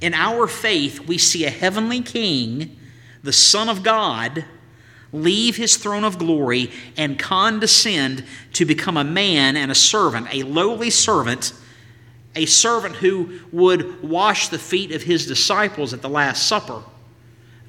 In 0.00 0.14
our 0.14 0.46
faith, 0.46 1.00
we 1.06 1.18
see 1.18 1.44
a 1.44 1.50
heavenly 1.50 2.00
King, 2.00 2.76
the 3.22 3.32
Son 3.32 3.68
of 3.68 3.82
God 3.82 4.44
leave 5.12 5.56
his 5.56 5.76
throne 5.76 6.04
of 6.04 6.18
glory 6.18 6.70
and 6.96 7.18
condescend 7.18 8.24
to 8.52 8.64
become 8.64 8.96
a 8.96 9.04
man 9.04 9.56
and 9.56 9.70
a 9.70 9.74
servant, 9.74 10.26
a 10.34 10.42
lowly 10.42 10.90
servant, 10.90 11.52
a 12.34 12.44
servant 12.46 12.96
who 12.96 13.38
would 13.52 14.02
wash 14.02 14.48
the 14.48 14.58
feet 14.58 14.90
of 14.90 15.04
his 15.04 15.26
disciples 15.26 15.94
at 15.94 16.02
the 16.02 16.08
Last 16.08 16.48
Supper. 16.48 16.82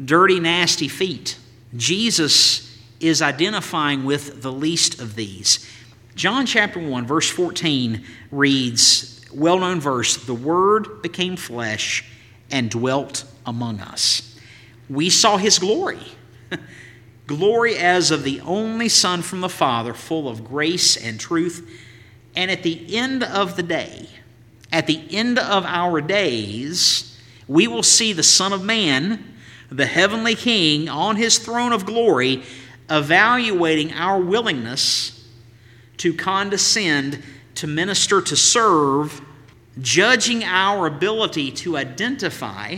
Dirty, 0.04 0.40
nasty 0.40 0.88
feet. 0.88 1.38
Jesus 1.76 2.76
is 3.00 3.22
identifying 3.22 4.04
with 4.04 4.42
the 4.42 4.52
least 4.52 5.00
of 5.00 5.16
these. 5.16 5.70
John 6.16 6.46
chapter 6.46 6.80
1, 6.80 7.06
verse 7.06 7.30
14 7.30 8.06
reads, 8.32 9.16
well 9.34 9.60
known 9.60 9.82
verse, 9.82 10.16
the 10.16 10.34
Word 10.34 11.02
became 11.02 11.36
flesh 11.36 12.06
and 12.50 12.72
dwelt 12.72 13.26
among 13.46 13.82
us. 13.82 14.40
We 14.90 15.10
saw 15.10 15.36
his 15.38 15.60
glory 15.60 16.00
glory 17.28 17.76
as 17.76 18.12
of 18.12 18.24
the 18.24 18.40
only 18.42 18.88
Son 18.88 19.22
from 19.22 19.42
the 19.42 19.50
Father, 19.50 19.94
full 19.94 20.30
of 20.30 20.46
grace 20.46 20.96
and 20.96 21.20
truth. 21.20 21.70
And 22.36 22.50
at 22.50 22.64
the 22.64 22.96
end 22.96 23.24
of 23.24 23.58
the 23.58 23.64
day, 23.64 24.08
at 24.72 24.88
the 24.88 25.02
end 25.12 25.38
of 25.38 25.66
our 25.66 26.02
days, 26.02 27.20
we 27.48 27.68
will 27.68 27.84
see 27.84 28.14
the 28.14 28.24
Son 28.24 28.54
of 28.54 28.64
Man, 28.64 29.34
the 29.70 29.86
heavenly 29.86 30.36
King, 30.36 30.88
on 30.88 31.16
his 31.18 31.40
throne 31.40 31.74
of 31.74 31.86
glory, 31.86 32.44
evaluating 32.90 33.92
our 33.94 34.20
willingness 34.20 35.25
to 35.98 36.14
condescend, 36.14 37.22
to 37.56 37.68
minister, 37.68 38.22
to 38.22 38.36
serve, 38.36 39.22
judging 39.80 40.44
our 40.44 40.88
ability 40.88 41.52
to 41.52 41.78
identify 41.78 42.78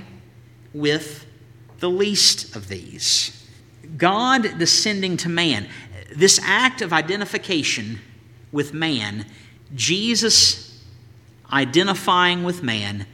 with 0.74 1.26
the 1.80 1.90
least 1.90 2.56
of 2.56 2.68
these. 2.68 3.48
God 3.98 4.58
descending 4.58 5.18
to 5.18 5.30
man. 5.30 5.68
This 6.16 6.40
act 6.44 6.82
of 6.82 6.94
identification 6.94 8.00
with 8.52 8.74
man, 8.74 9.26
Jesus 9.76 10.84
identifying 11.52 12.44
with 12.44 12.64
man, 12.64 13.06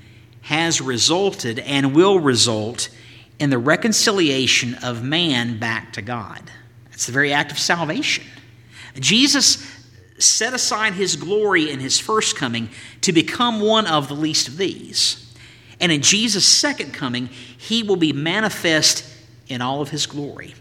has 0.41 0.81
resulted 0.81 1.59
and 1.59 1.95
will 1.95 2.19
result 2.19 2.89
in 3.39 3.49
the 3.49 3.57
reconciliation 3.57 4.75
of 4.75 5.03
man 5.03 5.59
back 5.59 5.93
to 5.93 6.01
God. 6.01 6.51
It's 6.91 7.05
the 7.05 7.11
very 7.11 7.33
act 7.33 7.51
of 7.51 7.59
salvation. 7.59 8.23
Jesus 8.95 9.82
set 10.23 10.53
aside 10.53 10.93
his 10.93 11.15
glory 11.15 11.69
in 11.69 11.79
his 11.79 11.99
first 11.99 12.35
coming 12.35 12.69
to 13.01 13.11
become 13.11 13.59
one 13.59 13.87
of 13.87 14.07
the 14.07 14.13
least 14.13 14.47
of 14.47 14.57
these. 14.57 15.19
And 15.79 15.91
in 15.91 16.01
Jesus' 16.01 16.45
second 16.45 16.93
coming, 16.93 17.27
he 17.57 17.83
will 17.83 17.97
be 17.97 18.13
manifest 18.13 19.05
in 19.49 19.61
all 19.61 19.81
of 19.81 19.89
his 19.89 20.05
glory. 20.05 20.53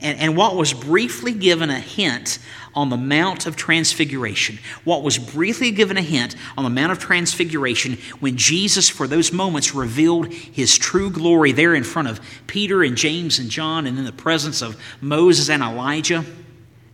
And, 0.00 0.18
and 0.18 0.36
what 0.36 0.56
was 0.56 0.72
briefly 0.72 1.32
given 1.32 1.70
a 1.70 1.80
hint 1.80 2.38
on 2.74 2.90
the 2.90 2.96
Mount 2.96 3.46
of 3.46 3.56
Transfiguration, 3.56 4.58
what 4.84 5.02
was 5.02 5.18
briefly 5.18 5.72
given 5.72 5.96
a 5.96 6.02
hint 6.02 6.36
on 6.56 6.64
the 6.64 6.70
Mount 6.70 6.92
of 6.92 6.98
Transfiguration 6.98 7.98
when 8.20 8.36
Jesus, 8.36 8.88
for 8.88 9.08
those 9.08 9.32
moments, 9.32 9.74
revealed 9.74 10.32
his 10.32 10.78
true 10.78 11.10
glory 11.10 11.50
there 11.52 11.74
in 11.74 11.82
front 11.82 12.08
of 12.08 12.20
Peter 12.46 12.84
and 12.84 12.96
James 12.96 13.38
and 13.38 13.50
John 13.50 13.86
and 13.86 13.98
in 13.98 14.04
the 14.04 14.12
presence 14.12 14.62
of 14.62 14.80
Moses 15.00 15.50
and 15.50 15.62
Elijah, 15.62 16.24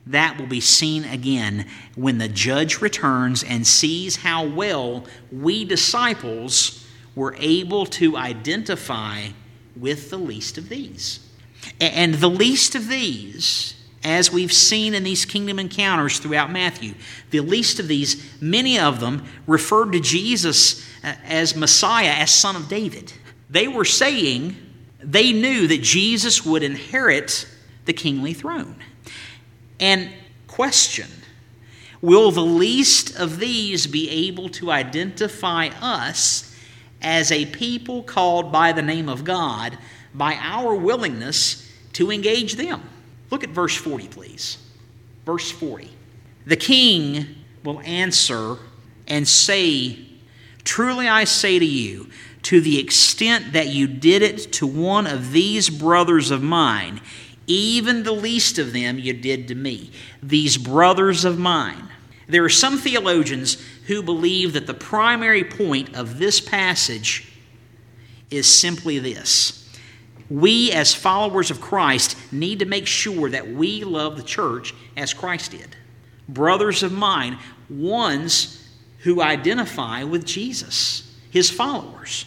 that 0.07 0.39
will 0.39 0.47
be 0.47 0.61
seen 0.61 1.05
again 1.05 1.67
when 1.95 2.19
the 2.19 2.29
judge 2.29 2.81
returns 2.81 3.43
and 3.43 3.67
sees 3.67 4.17
how 4.17 4.47
well 4.47 5.05
we 5.33 5.65
disciples 5.65 6.87
were 7.15 7.35
able 7.39 7.87
to 7.87 8.17
identify 8.17 9.29
with 9.77 10.11
the 10.11 10.19
least 10.19 10.59
of 10.59 10.69
these. 10.69 11.21
And 11.81 12.15
the 12.15 12.29
least 12.29 12.75
of 12.75 12.89
these, 12.89 13.75
as 14.03 14.31
we've 14.31 14.53
seen 14.53 14.95
in 14.95 15.05
these 15.05 15.25
kingdom 15.25 15.59
encounters 15.59 16.19
throughout 16.19 16.51
Matthew, 16.51 16.95
the 17.31 17.41
least 17.41 17.81
of 17.81 17.89
these, 17.89 18.41
many 18.41 18.79
of 18.79 19.01
them 19.01 19.25
referred 19.47 19.93
to 19.93 20.01
Jesus 20.01 20.87
uh, 21.03 21.15
as 21.25 21.57
Messiah, 21.57 22.15
as 22.19 22.31
Son 22.31 22.57
of 22.57 22.69
David. 22.69 23.13
They 23.49 23.69
were 23.69 23.85
saying 23.85 24.57
they 25.01 25.33
knew 25.33 25.67
that 25.69 25.83
Jesus 25.83 26.45
would 26.45 26.63
inherit 26.63 27.47
the 27.87 27.93
kingly 27.93 28.35
throne. 28.35 28.77
And 29.81 30.11
question 30.47 31.09
Will 32.01 32.31
the 32.31 32.43
least 32.43 33.19
of 33.19 33.39
these 33.39 33.87
be 33.87 34.11
able 34.11 34.51
to 34.51 34.71
identify 34.71 35.69
us 35.81 36.55
as 37.05 37.31
a 37.31 37.47
people 37.47 38.03
called 38.03 38.51
by 38.51 38.73
the 38.73 38.83
name 38.83 39.09
of 39.09 39.25
God 39.25 39.79
by 40.15 40.35
our 40.41 40.75
willingness 40.75 41.71
to 41.93 42.11
engage 42.11 42.57
them. 42.57 42.83
Look 43.31 43.45
at 43.45 43.51
verse 43.51 43.77
40, 43.77 44.09
please. 44.09 44.59
Verse 45.27 45.51
40. 45.51 45.91
The 46.47 46.57
king 46.57 47.27
will 47.63 47.81
answer 47.81 48.57
and 49.07 49.29
say, 49.29 49.99
Truly 50.65 51.09
I 51.09 51.25
say 51.25 51.59
to 51.59 51.65
you, 51.65 52.09
to 52.43 52.61
the 52.61 52.79
extent 52.79 53.53
that 53.53 53.69
you 53.69 53.87
did 53.87 54.23
it 54.23 54.53
to 54.53 54.67
one 54.67 55.07
of 55.07 55.33
these 55.33 55.71
brothers 55.71 56.31
of 56.31 56.43
mine, 56.43 57.01
even 57.47 58.03
the 58.03 58.13
least 58.13 58.59
of 58.59 58.73
them 58.73 58.99
you 58.99 59.13
did 59.13 59.49
to 59.49 59.55
me. 59.55 59.91
These 60.23 60.57
brothers 60.57 61.25
of 61.25 61.39
mine. 61.39 61.89
There 62.29 62.45
are 62.45 62.51
some 62.51 62.79
theologians 62.79 63.63
who 63.87 64.03
believe 64.03 64.55
that 64.55 64.67
the 64.67 64.75
primary 64.75 65.45
point 65.45 65.95
of 65.95 66.19
this 66.19 66.41
passage 66.41 67.31
is 68.31 68.53
simply 68.53 68.99
this. 68.99 69.61
We, 70.31 70.73
as 70.73 70.95
followers 70.95 71.51
of 71.51 71.61
Christ, 71.61 72.17
need 72.33 72.61
to 72.61 72.65
make 72.65 72.87
sure 72.87 73.29
that 73.29 73.53
we 73.53 73.85
love 73.85 74.17
the 74.17 74.23
church 74.23 74.75
as 74.97 75.13
Christ 75.13 75.51
did. 75.51 75.77
Brothers 76.29 76.83
of 76.83 76.93
mine, 76.93 77.39
ones 77.69 78.67
who 79.01 79.21
identify 79.21 80.03
with 80.03 80.25
Jesus, 80.25 81.15
his 81.31 81.51
followers. 81.51 82.25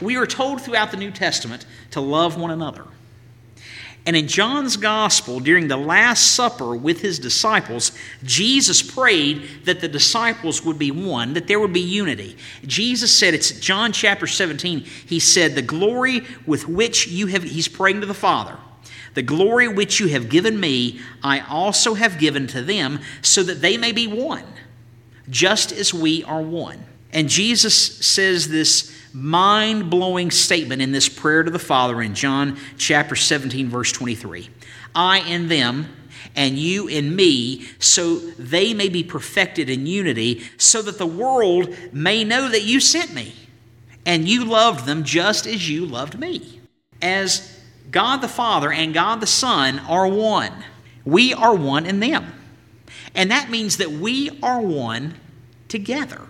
We 0.00 0.16
are 0.16 0.26
told 0.26 0.60
throughout 0.60 0.90
the 0.90 0.96
New 0.96 1.12
Testament 1.12 1.64
to 1.92 2.00
love 2.00 2.36
one 2.36 2.50
another. 2.50 2.84
And 4.04 4.16
in 4.16 4.26
John's 4.26 4.76
Gospel, 4.76 5.38
during 5.38 5.68
the 5.68 5.76
Last 5.76 6.32
Supper 6.32 6.74
with 6.74 7.00
his 7.00 7.20
disciples, 7.20 7.92
Jesus 8.24 8.82
prayed 8.82 9.64
that 9.64 9.80
the 9.80 9.86
disciples 9.86 10.64
would 10.64 10.78
be 10.78 10.90
one, 10.90 11.34
that 11.34 11.46
there 11.46 11.60
would 11.60 11.72
be 11.72 11.80
unity. 11.80 12.36
Jesus 12.66 13.16
said, 13.16 13.32
it's 13.32 13.52
John 13.52 13.92
chapter 13.92 14.26
17, 14.26 14.80
he 14.80 15.20
said, 15.20 15.54
The 15.54 15.62
glory 15.62 16.22
with 16.46 16.66
which 16.66 17.06
you 17.06 17.28
have, 17.28 17.44
he's 17.44 17.68
praying 17.68 18.00
to 18.00 18.06
the 18.06 18.14
Father, 18.14 18.58
the 19.14 19.22
glory 19.22 19.68
which 19.68 20.00
you 20.00 20.08
have 20.08 20.28
given 20.28 20.58
me, 20.58 21.00
I 21.22 21.40
also 21.40 21.94
have 21.94 22.18
given 22.18 22.48
to 22.48 22.62
them, 22.62 22.98
so 23.20 23.44
that 23.44 23.60
they 23.60 23.76
may 23.76 23.92
be 23.92 24.08
one, 24.08 24.44
just 25.30 25.70
as 25.70 25.94
we 25.94 26.24
are 26.24 26.42
one. 26.42 26.84
And 27.12 27.28
Jesus 27.28 27.74
says 28.04 28.48
this 28.48 28.92
mind 29.12 29.90
blowing 29.90 30.30
statement 30.30 30.80
in 30.80 30.92
this 30.92 31.08
prayer 31.08 31.42
to 31.42 31.50
the 31.50 31.58
Father 31.58 32.00
in 32.00 32.14
John 32.14 32.58
chapter 32.78 33.14
17, 33.14 33.68
verse 33.68 33.92
23. 33.92 34.48
I 34.94 35.20
in 35.20 35.48
them, 35.48 35.88
and 36.34 36.58
you 36.58 36.88
in 36.88 37.14
me, 37.14 37.66
so 37.78 38.16
they 38.16 38.72
may 38.72 38.88
be 38.88 39.02
perfected 39.02 39.68
in 39.68 39.86
unity, 39.86 40.42
so 40.56 40.80
that 40.82 40.98
the 40.98 41.06
world 41.06 41.74
may 41.92 42.24
know 42.24 42.48
that 42.48 42.62
you 42.62 42.80
sent 42.80 43.12
me, 43.12 43.34
and 44.06 44.26
you 44.26 44.44
loved 44.44 44.86
them 44.86 45.04
just 45.04 45.46
as 45.46 45.68
you 45.68 45.84
loved 45.84 46.18
me. 46.18 46.60
As 47.02 47.60
God 47.90 48.18
the 48.18 48.28
Father 48.28 48.72
and 48.72 48.94
God 48.94 49.20
the 49.20 49.26
Son 49.26 49.78
are 49.80 50.08
one, 50.08 50.52
we 51.04 51.34
are 51.34 51.54
one 51.54 51.84
in 51.84 52.00
them. 52.00 52.32
And 53.14 53.30
that 53.30 53.50
means 53.50 53.76
that 53.76 53.90
we 53.90 54.30
are 54.42 54.60
one 54.60 55.14
together. 55.68 56.22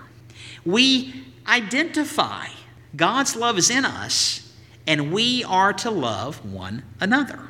We 0.65 1.25
identify 1.47 2.47
God's 2.95 3.37
love 3.37 3.59
is 3.59 3.71
in 3.71 3.85
us, 3.85 4.53
and 4.87 5.13
we 5.13 5.45
are 5.45 5.73
to 5.73 5.91
love 5.91 6.45
one 6.45 6.83
another. 7.01 7.41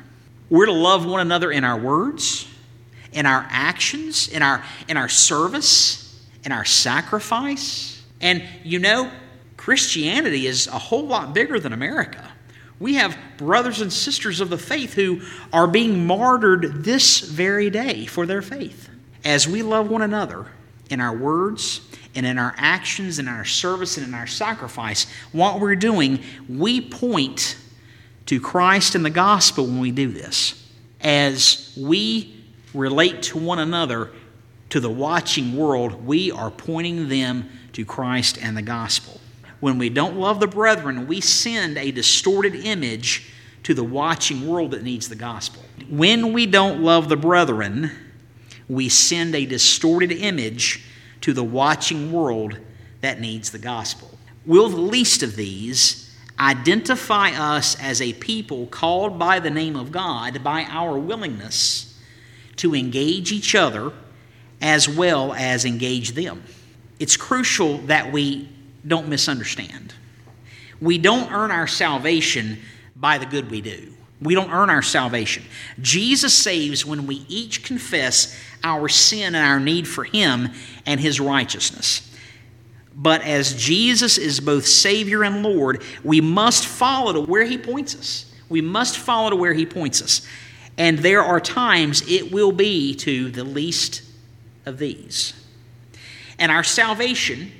We're 0.49 0.67
to 0.67 0.71
love 0.71 1.05
one 1.05 1.19
another 1.19 1.51
in 1.51 1.63
our 1.63 1.79
words, 1.79 2.47
in 3.11 3.25
our 3.25 3.45
actions, 3.49 4.27
in 4.27 4.41
our, 4.41 4.63
in 4.87 4.97
our 4.97 5.09
service, 5.09 6.25
in 6.43 6.51
our 6.51 6.65
sacrifice. 6.65 8.03
And 8.21 8.43
you 8.63 8.79
know, 8.79 9.11
Christianity 9.57 10.47
is 10.47 10.67
a 10.67 10.79
whole 10.79 11.05
lot 11.05 11.33
bigger 11.33 11.59
than 11.59 11.73
America. 11.73 12.31
We 12.79 12.95
have 12.95 13.17
brothers 13.37 13.81
and 13.81 13.91
sisters 13.91 14.41
of 14.41 14.49
the 14.49 14.57
faith 14.57 14.93
who 14.93 15.21
are 15.51 15.67
being 15.67 16.05
martyred 16.05 16.83
this 16.83 17.19
very 17.19 17.69
day 17.69 18.05
for 18.05 18.25
their 18.25 18.41
faith. 18.41 18.89
As 19.23 19.47
we 19.47 19.63
love 19.63 19.89
one 19.89 20.01
another 20.01 20.47
in 20.89 20.99
our 20.99 21.15
words, 21.15 21.81
and 22.15 22.25
in 22.25 22.37
our 22.37 22.53
actions 22.57 23.19
and 23.19 23.27
in 23.27 23.33
our 23.33 23.45
service 23.45 23.97
and 23.97 24.07
in 24.07 24.13
our 24.13 24.27
sacrifice, 24.27 25.07
what 25.31 25.59
we're 25.59 25.75
doing, 25.75 26.19
we 26.47 26.81
point 26.81 27.57
to 28.27 28.39
Christ 28.39 28.95
and 28.95 29.03
the 29.03 29.09
gospel 29.09 29.65
when 29.65 29.79
we 29.79 29.91
do 29.91 30.09
this. 30.09 30.67
As 31.01 31.77
we 31.79 32.43
relate 32.73 33.23
to 33.23 33.37
one 33.37 33.59
another, 33.59 34.11
to 34.69 34.79
the 34.79 34.89
watching 34.89 35.55
world, 35.55 36.05
we 36.05 36.31
are 36.31 36.49
pointing 36.49 37.09
them 37.09 37.49
to 37.73 37.85
Christ 37.85 38.39
and 38.41 38.55
the 38.55 38.61
gospel. 38.61 39.19
When 39.59 39.77
we 39.77 39.89
don't 39.89 40.17
love 40.17 40.39
the 40.39 40.47
brethren, 40.47 41.07
we 41.07 41.21
send 41.21 41.77
a 41.77 41.91
distorted 41.91 42.55
image 42.55 43.31
to 43.63 43.73
the 43.73 43.83
watching 43.83 44.47
world 44.47 44.71
that 44.71 44.83
needs 44.83 45.09
the 45.09 45.15
gospel. 45.15 45.63
When 45.89 46.33
we 46.33 46.45
don't 46.45 46.81
love 46.81 47.07
the 47.07 47.17
brethren, 47.17 47.91
we 48.73 48.89
send 48.89 49.35
a 49.35 49.45
distorted 49.45 50.11
image 50.11 50.83
to 51.21 51.33
the 51.33 51.43
watching 51.43 52.11
world 52.11 52.57
that 53.01 53.19
needs 53.19 53.51
the 53.51 53.59
gospel. 53.59 54.17
Will 54.45 54.69
the 54.69 54.77
least 54.77 55.23
of 55.23 55.35
these 55.35 56.15
identify 56.39 57.29
us 57.29 57.79
as 57.81 58.01
a 58.01 58.13
people 58.13 58.67
called 58.67 59.17
by 59.17 59.39
the 59.39 59.49
name 59.49 59.75
of 59.75 59.91
God 59.91 60.43
by 60.43 60.63
our 60.63 60.97
willingness 60.97 61.97
to 62.57 62.75
engage 62.75 63.31
each 63.31 63.55
other 63.55 63.91
as 64.61 64.89
well 64.89 65.33
as 65.33 65.65
engage 65.65 66.11
them? 66.11 66.43
It's 66.99 67.17
crucial 67.17 67.77
that 67.79 68.11
we 68.11 68.49
don't 68.85 69.07
misunderstand. 69.07 69.93
We 70.81 70.97
don't 70.97 71.31
earn 71.31 71.51
our 71.51 71.67
salvation 71.67 72.59
by 72.95 73.17
the 73.17 73.25
good 73.25 73.49
we 73.49 73.61
do. 73.61 73.93
We 74.23 74.35
don't 74.35 74.51
earn 74.51 74.69
our 74.69 74.81
salvation. 74.81 75.43
Jesus 75.81 76.33
saves 76.33 76.85
when 76.85 77.07
we 77.07 77.25
each 77.27 77.63
confess 77.63 78.39
our 78.63 78.87
sin 78.87 79.35
and 79.35 79.45
our 79.45 79.59
need 79.59 79.87
for 79.87 80.03
Him 80.03 80.49
and 80.85 80.99
His 80.99 81.19
righteousness. 81.19 82.09
But 82.95 83.21
as 83.23 83.55
Jesus 83.55 84.17
is 84.17 84.39
both 84.39 84.65
Savior 84.65 85.23
and 85.23 85.43
Lord, 85.43 85.81
we 86.03 86.21
must 86.21 86.65
follow 86.65 87.13
to 87.13 87.21
where 87.21 87.43
He 87.43 87.57
points 87.57 87.95
us. 87.95 88.31
We 88.49 88.61
must 88.61 88.97
follow 88.97 89.31
to 89.31 89.35
where 89.35 89.53
He 89.53 89.65
points 89.65 90.01
us. 90.01 90.27
And 90.77 90.99
there 90.99 91.23
are 91.23 91.39
times 91.39 92.03
it 92.07 92.31
will 92.31 92.51
be 92.51 92.95
to 92.95 93.29
the 93.31 93.43
least 93.43 94.03
of 94.65 94.77
these. 94.77 95.33
And 96.39 96.51
our 96.51 96.63
salvation 96.63 97.51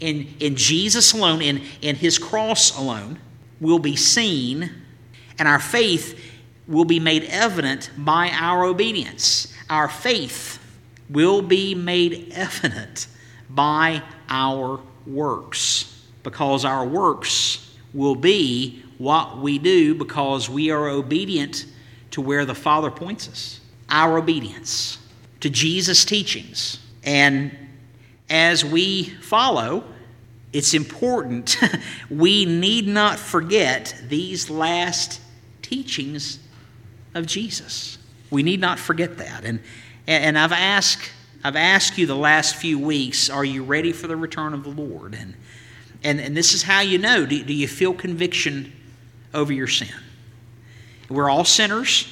in, 0.00 0.34
in 0.40 0.56
Jesus 0.56 1.12
alone, 1.12 1.40
in, 1.40 1.62
in 1.80 1.96
His 1.96 2.18
cross 2.18 2.76
alone, 2.76 3.18
will 3.60 3.78
be 3.78 3.96
seen, 3.96 4.70
and 5.38 5.48
our 5.48 5.58
faith 5.58 6.20
will 6.66 6.84
be 6.84 6.98
made 6.98 7.24
evident 7.24 7.90
by 7.96 8.30
our 8.32 8.64
obedience 8.64 9.54
our 9.70 9.88
faith 9.88 10.58
will 11.08 11.42
be 11.42 11.74
made 11.74 12.32
evident 12.34 13.06
by 13.48 14.02
our 14.28 14.80
works, 15.06 16.06
because 16.22 16.64
our 16.64 16.86
works 16.86 17.76
will 17.92 18.14
be 18.14 18.82
what 18.98 19.38
we 19.38 19.58
do 19.58 19.94
because 19.94 20.48
we 20.48 20.70
are 20.70 20.88
obedient 20.88 21.66
to 22.10 22.20
where 22.20 22.44
the 22.44 22.54
Father 22.54 22.90
points 22.90 23.28
us. 23.28 23.60
Our 23.88 24.18
obedience 24.18 24.98
to 25.40 25.50
Jesus' 25.50 26.04
teachings. 26.04 26.78
And 27.02 27.56
as 28.30 28.64
we 28.64 29.04
follow, 29.04 29.84
it's 30.52 30.74
important 30.74 31.56
we 32.10 32.44
need 32.44 32.86
not 32.86 33.18
forget 33.18 33.94
these 34.08 34.48
last 34.48 35.20
teachings 35.64 36.38
of 37.14 37.26
Jesus. 37.26 37.98
We 38.30 38.42
need 38.42 38.60
not 38.60 38.78
forget 38.78 39.18
that. 39.18 39.44
And, 39.44 39.60
and 40.06 40.38
I've 40.38 40.52
asked, 40.52 41.10
I've 41.42 41.56
asked 41.56 41.98
you 41.98 42.06
the 42.06 42.16
last 42.16 42.56
few 42.56 42.78
weeks, 42.78 43.30
are 43.30 43.44
you 43.44 43.64
ready 43.64 43.92
for 43.92 44.06
the 44.06 44.16
return 44.16 44.52
of 44.52 44.62
the 44.62 44.70
Lord? 44.70 45.14
And, 45.14 45.34
and, 46.02 46.20
and 46.20 46.36
this 46.36 46.52
is 46.52 46.62
how 46.62 46.80
you 46.80 46.98
know. 46.98 47.24
Do, 47.24 47.42
do 47.42 47.54
you 47.54 47.66
feel 47.66 47.94
conviction 47.94 48.72
over 49.32 49.52
your 49.52 49.66
sin? 49.66 49.88
We're 51.08 51.30
all 51.30 51.44
sinners, 51.44 52.08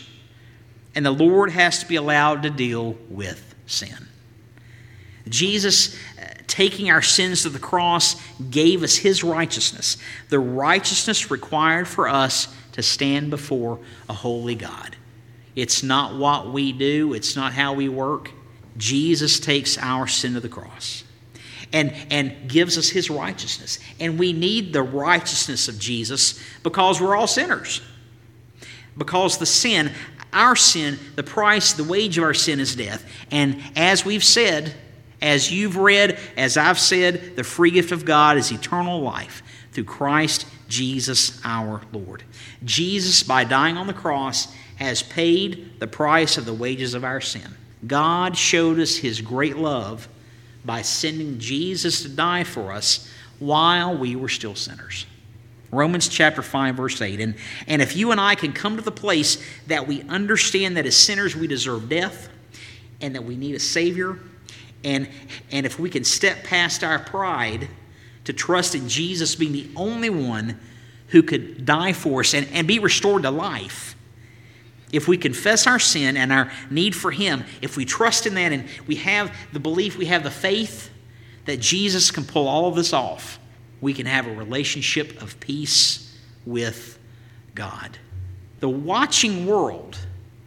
and 0.94 1.04
the 1.04 1.10
Lord 1.10 1.50
has 1.50 1.80
to 1.80 1.86
be 1.86 1.96
allowed 1.96 2.42
to 2.42 2.50
deal 2.50 2.96
with 3.08 3.54
sin. 3.66 4.08
Jesus, 5.28 5.94
uh, 6.18 6.24
taking 6.46 6.90
our 6.90 7.02
sins 7.02 7.42
to 7.42 7.48
the 7.48 7.58
cross, 7.58 8.16
gave 8.50 8.82
us 8.82 8.96
his 8.96 9.24
righteousness, 9.24 9.96
the 10.28 10.38
righteousness 10.38 11.30
required 11.30 11.88
for 11.88 12.08
us 12.08 12.54
to 12.72 12.82
stand 12.82 13.30
before 13.30 13.78
a 14.08 14.12
holy 14.12 14.54
God. 14.54 14.96
It's 15.54 15.82
not 15.82 16.16
what 16.16 16.50
we 16.50 16.72
do, 16.72 17.14
it's 17.14 17.36
not 17.36 17.52
how 17.52 17.74
we 17.74 17.88
work. 17.88 18.30
Jesus 18.76 19.38
takes 19.38 19.76
our 19.78 20.06
sin 20.06 20.34
to 20.34 20.40
the 20.40 20.48
cross 20.48 21.04
and, 21.72 21.94
and 22.10 22.48
gives 22.48 22.78
us 22.78 22.88
his 22.88 23.10
righteousness. 23.10 23.78
And 24.00 24.18
we 24.18 24.32
need 24.32 24.72
the 24.72 24.82
righteousness 24.82 25.68
of 25.68 25.78
Jesus 25.78 26.42
because 26.62 27.00
we're 27.00 27.16
all 27.16 27.26
sinners. 27.26 27.82
Because 28.96 29.38
the 29.38 29.46
sin, 29.46 29.92
our 30.32 30.56
sin, 30.56 30.98
the 31.16 31.22
price, 31.22 31.72
the 31.72 31.84
wage 31.84 32.18
of 32.18 32.24
our 32.24 32.34
sin 32.34 32.60
is 32.60 32.74
death. 32.74 33.04
And 33.30 33.62
as 33.76 34.04
we've 34.04 34.24
said, 34.24 34.74
as 35.20 35.52
you've 35.52 35.76
read, 35.76 36.18
as 36.36 36.56
I've 36.56 36.78
said, 36.78 37.36
the 37.36 37.44
free 37.44 37.70
gift 37.70 37.92
of 37.92 38.04
God 38.04 38.36
is 38.36 38.50
eternal 38.50 39.00
life 39.00 39.42
through 39.72 39.84
Christ 39.84 40.46
Jesus 40.72 41.38
our 41.44 41.82
Lord. 41.92 42.24
Jesus, 42.64 43.22
by 43.22 43.44
dying 43.44 43.76
on 43.76 43.86
the 43.86 43.92
cross, 43.92 44.50
has 44.76 45.02
paid 45.02 45.78
the 45.78 45.86
price 45.86 46.38
of 46.38 46.46
the 46.46 46.54
wages 46.54 46.94
of 46.94 47.04
our 47.04 47.20
sin. 47.20 47.54
God 47.86 48.38
showed 48.38 48.80
us 48.80 48.96
his 48.96 49.20
great 49.20 49.56
love 49.56 50.08
by 50.64 50.80
sending 50.80 51.38
Jesus 51.38 52.02
to 52.02 52.08
die 52.08 52.44
for 52.44 52.72
us 52.72 53.10
while 53.38 53.98
we 53.98 54.16
were 54.16 54.30
still 54.30 54.54
sinners. 54.54 55.04
Romans 55.70 56.08
chapter 56.08 56.40
5, 56.40 56.74
verse 56.74 57.02
8. 57.02 57.20
And, 57.20 57.34
and 57.66 57.82
if 57.82 57.94
you 57.94 58.10
and 58.10 58.20
I 58.20 58.34
can 58.34 58.54
come 58.54 58.76
to 58.76 58.82
the 58.82 58.90
place 58.90 59.44
that 59.66 59.86
we 59.86 60.02
understand 60.02 60.78
that 60.78 60.86
as 60.86 60.96
sinners 60.96 61.36
we 61.36 61.46
deserve 61.46 61.90
death 61.90 62.30
and 63.02 63.14
that 63.14 63.24
we 63.24 63.36
need 63.36 63.54
a 63.54 63.60
Savior, 63.60 64.18
and, 64.84 65.06
and 65.50 65.66
if 65.66 65.78
we 65.78 65.90
can 65.90 66.04
step 66.04 66.44
past 66.44 66.82
our 66.82 66.98
pride 66.98 67.68
to 68.24 68.32
trust 68.32 68.74
in 68.74 68.88
Jesus 68.88 69.34
being 69.34 69.52
the 69.52 69.68
only 69.76 70.10
one 70.10 70.58
who 71.08 71.22
could 71.22 71.64
die 71.64 71.92
for 71.92 72.20
us 72.20 72.34
and, 72.34 72.46
and 72.52 72.66
be 72.66 72.78
restored 72.78 73.22
to 73.22 73.30
life, 73.30 73.96
if 74.92 75.08
we 75.08 75.16
confess 75.16 75.66
our 75.66 75.78
sin 75.78 76.16
and 76.16 76.32
our 76.32 76.52
need 76.70 76.94
for 76.94 77.10
Him, 77.10 77.44
if 77.62 77.76
we 77.76 77.84
trust 77.84 78.26
in 78.26 78.34
that 78.34 78.52
and 78.52 78.68
we 78.86 78.96
have 78.96 79.34
the 79.52 79.60
belief, 79.60 79.96
we 79.96 80.06
have 80.06 80.22
the 80.22 80.30
faith 80.30 80.90
that 81.46 81.60
Jesus 81.60 82.10
can 82.10 82.24
pull 82.24 82.46
all 82.46 82.68
of 82.68 82.76
this 82.76 82.92
off, 82.92 83.38
we 83.80 83.94
can 83.94 84.06
have 84.06 84.26
a 84.26 84.34
relationship 84.34 85.20
of 85.22 85.40
peace 85.40 86.16
with 86.46 86.98
God. 87.54 87.98
The 88.60 88.68
watching 88.68 89.46
world 89.46 89.98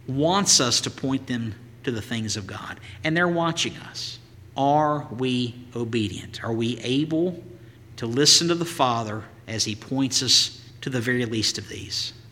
wants 0.06 0.60
us 0.60 0.80
to 0.82 0.90
point 0.90 1.26
them 1.26 1.54
to 1.84 1.90
the 1.90 2.00
things 2.00 2.36
of 2.36 2.46
God, 2.46 2.80
and 3.04 3.16
they're 3.16 3.28
watching 3.28 3.76
us. 3.78 4.18
Are 4.56 5.06
we 5.10 5.54
obedient? 5.74 6.42
Are 6.42 6.52
we 6.52 6.78
able 6.78 7.42
to 7.96 8.06
listen 8.06 8.48
to 8.48 8.54
the 8.54 8.64
Father 8.64 9.24
as 9.46 9.64
He 9.64 9.74
points 9.74 10.22
us 10.22 10.60
to 10.80 10.90
the 10.90 11.00
very 11.00 11.24
least 11.24 11.58
of 11.58 11.68
these? 11.68 12.12